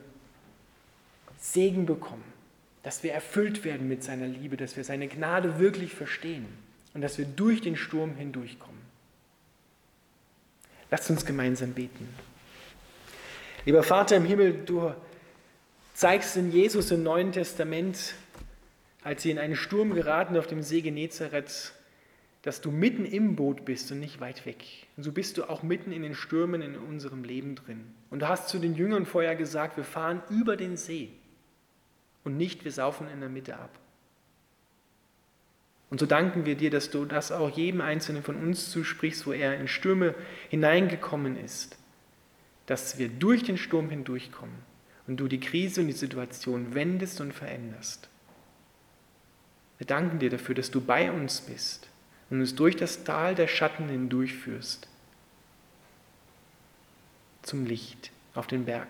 Segen 1.39 1.86
bekommen, 1.86 2.23
dass 2.83 3.03
wir 3.03 3.13
erfüllt 3.13 3.63
werden 3.63 3.88
mit 3.88 4.03
seiner 4.03 4.27
Liebe, 4.27 4.57
dass 4.57 4.77
wir 4.77 4.83
seine 4.83 5.07
Gnade 5.07 5.60
wirklich 5.60 5.93
verstehen 5.93 6.45
und 6.93 7.01
dass 7.01 7.17
wir 7.17 7.25
durch 7.25 7.62
den 7.62 7.75
Sturm 7.75 8.15
hindurchkommen. 8.15 8.81
Lasst 10.89 11.10
uns 11.10 11.25
gemeinsam 11.25 11.73
beten. 11.73 12.07
Lieber 13.65 13.83
Vater 13.83 14.15
im 14.15 14.25
Himmel, 14.25 14.63
du 14.65 14.93
zeigst 15.97 16.38
in 16.38 16.51
Jesus 16.51 16.91
im 16.91 17.01
Neuen 17.01 17.31
Testament, 17.31 18.13
als 19.01 19.23
sie 19.23 19.31
in 19.31 19.39
einen 19.39 19.55
Sturm 19.55 19.95
geraten 19.95 20.38
auf 20.38 20.45
dem 20.45 20.62
See 20.62 20.81
Genezareth, 20.81 21.73
dass 22.43 22.62
du 22.62 22.69
mitten 22.69 23.03
im 23.03 23.36
Boot 23.36 23.65
bist 23.65 23.91
und 23.91 23.99
nicht 23.99 24.19
weit 24.19 24.45
weg. 24.45 24.63
Und 24.95 25.01
so 25.01 25.12
bist 25.12 25.39
du 25.39 25.49
auch 25.49 25.63
mitten 25.63 25.91
in 25.91 26.03
den 26.03 26.13
Stürmen 26.13 26.62
in 26.62 26.75
unserem 26.75 27.23
Leben 27.23 27.55
drin. 27.55 27.95
Und 28.12 28.19
du 28.19 28.27
hast 28.27 28.47
zu 28.47 28.60
den 28.60 28.75
Jüngern 28.75 29.07
vorher 29.07 29.36
gesagt, 29.36 29.75
wir 29.75 29.83
fahren 29.83 30.21
über 30.29 30.55
den 30.55 30.77
See 30.77 31.10
und 32.23 32.38
nicht, 32.38 32.63
wir 32.63 32.71
saufen 32.71 33.07
in 33.12 33.19
der 33.19 33.29
Mitte 33.29 33.57
ab. 33.57 33.71
Und 35.89 35.99
so 35.99 36.05
danken 36.05 36.45
wir 36.45 36.53
dir, 36.53 36.69
dass 36.69 36.91
du 36.91 37.05
das 37.05 37.31
auch 37.31 37.49
jedem 37.49 37.81
Einzelnen 37.81 38.21
von 38.21 38.36
uns 38.36 38.69
zusprichst, 38.69 39.25
wo 39.25 39.31
er 39.31 39.60
in 39.60 39.67
Stürme 39.67 40.13
hineingekommen 40.49 41.43
ist, 41.43 41.75
dass 42.67 42.99
wir 42.99 43.10
durch 43.10 43.41
den 43.41 43.57
Sturm 43.57 43.89
hindurchkommen 43.89 44.66
und 45.07 45.17
du 45.17 45.27
die 45.27 45.39
Krise 45.39 45.81
und 45.81 45.87
die 45.87 45.93
Situation 45.93 46.73
wendest 46.73 47.21
und 47.21 47.33
veränderst. 47.33 48.09
Wir 49.77 49.87
danken 49.87 50.19
dir 50.19 50.29
dafür, 50.29 50.55
dass 50.55 50.71
du 50.71 50.81
bei 50.81 51.11
uns 51.11 51.41
bist 51.41 51.87
und 52.29 52.39
uns 52.41 52.55
durch 52.55 52.75
das 52.75 53.03
Tal 53.03 53.35
der 53.35 53.47
Schatten 53.47 53.89
hindurchführst 53.89 54.87
zum 57.43 57.65
Licht 57.65 58.11
auf 58.33 58.47
den 58.47 58.65
Berg. 58.65 58.87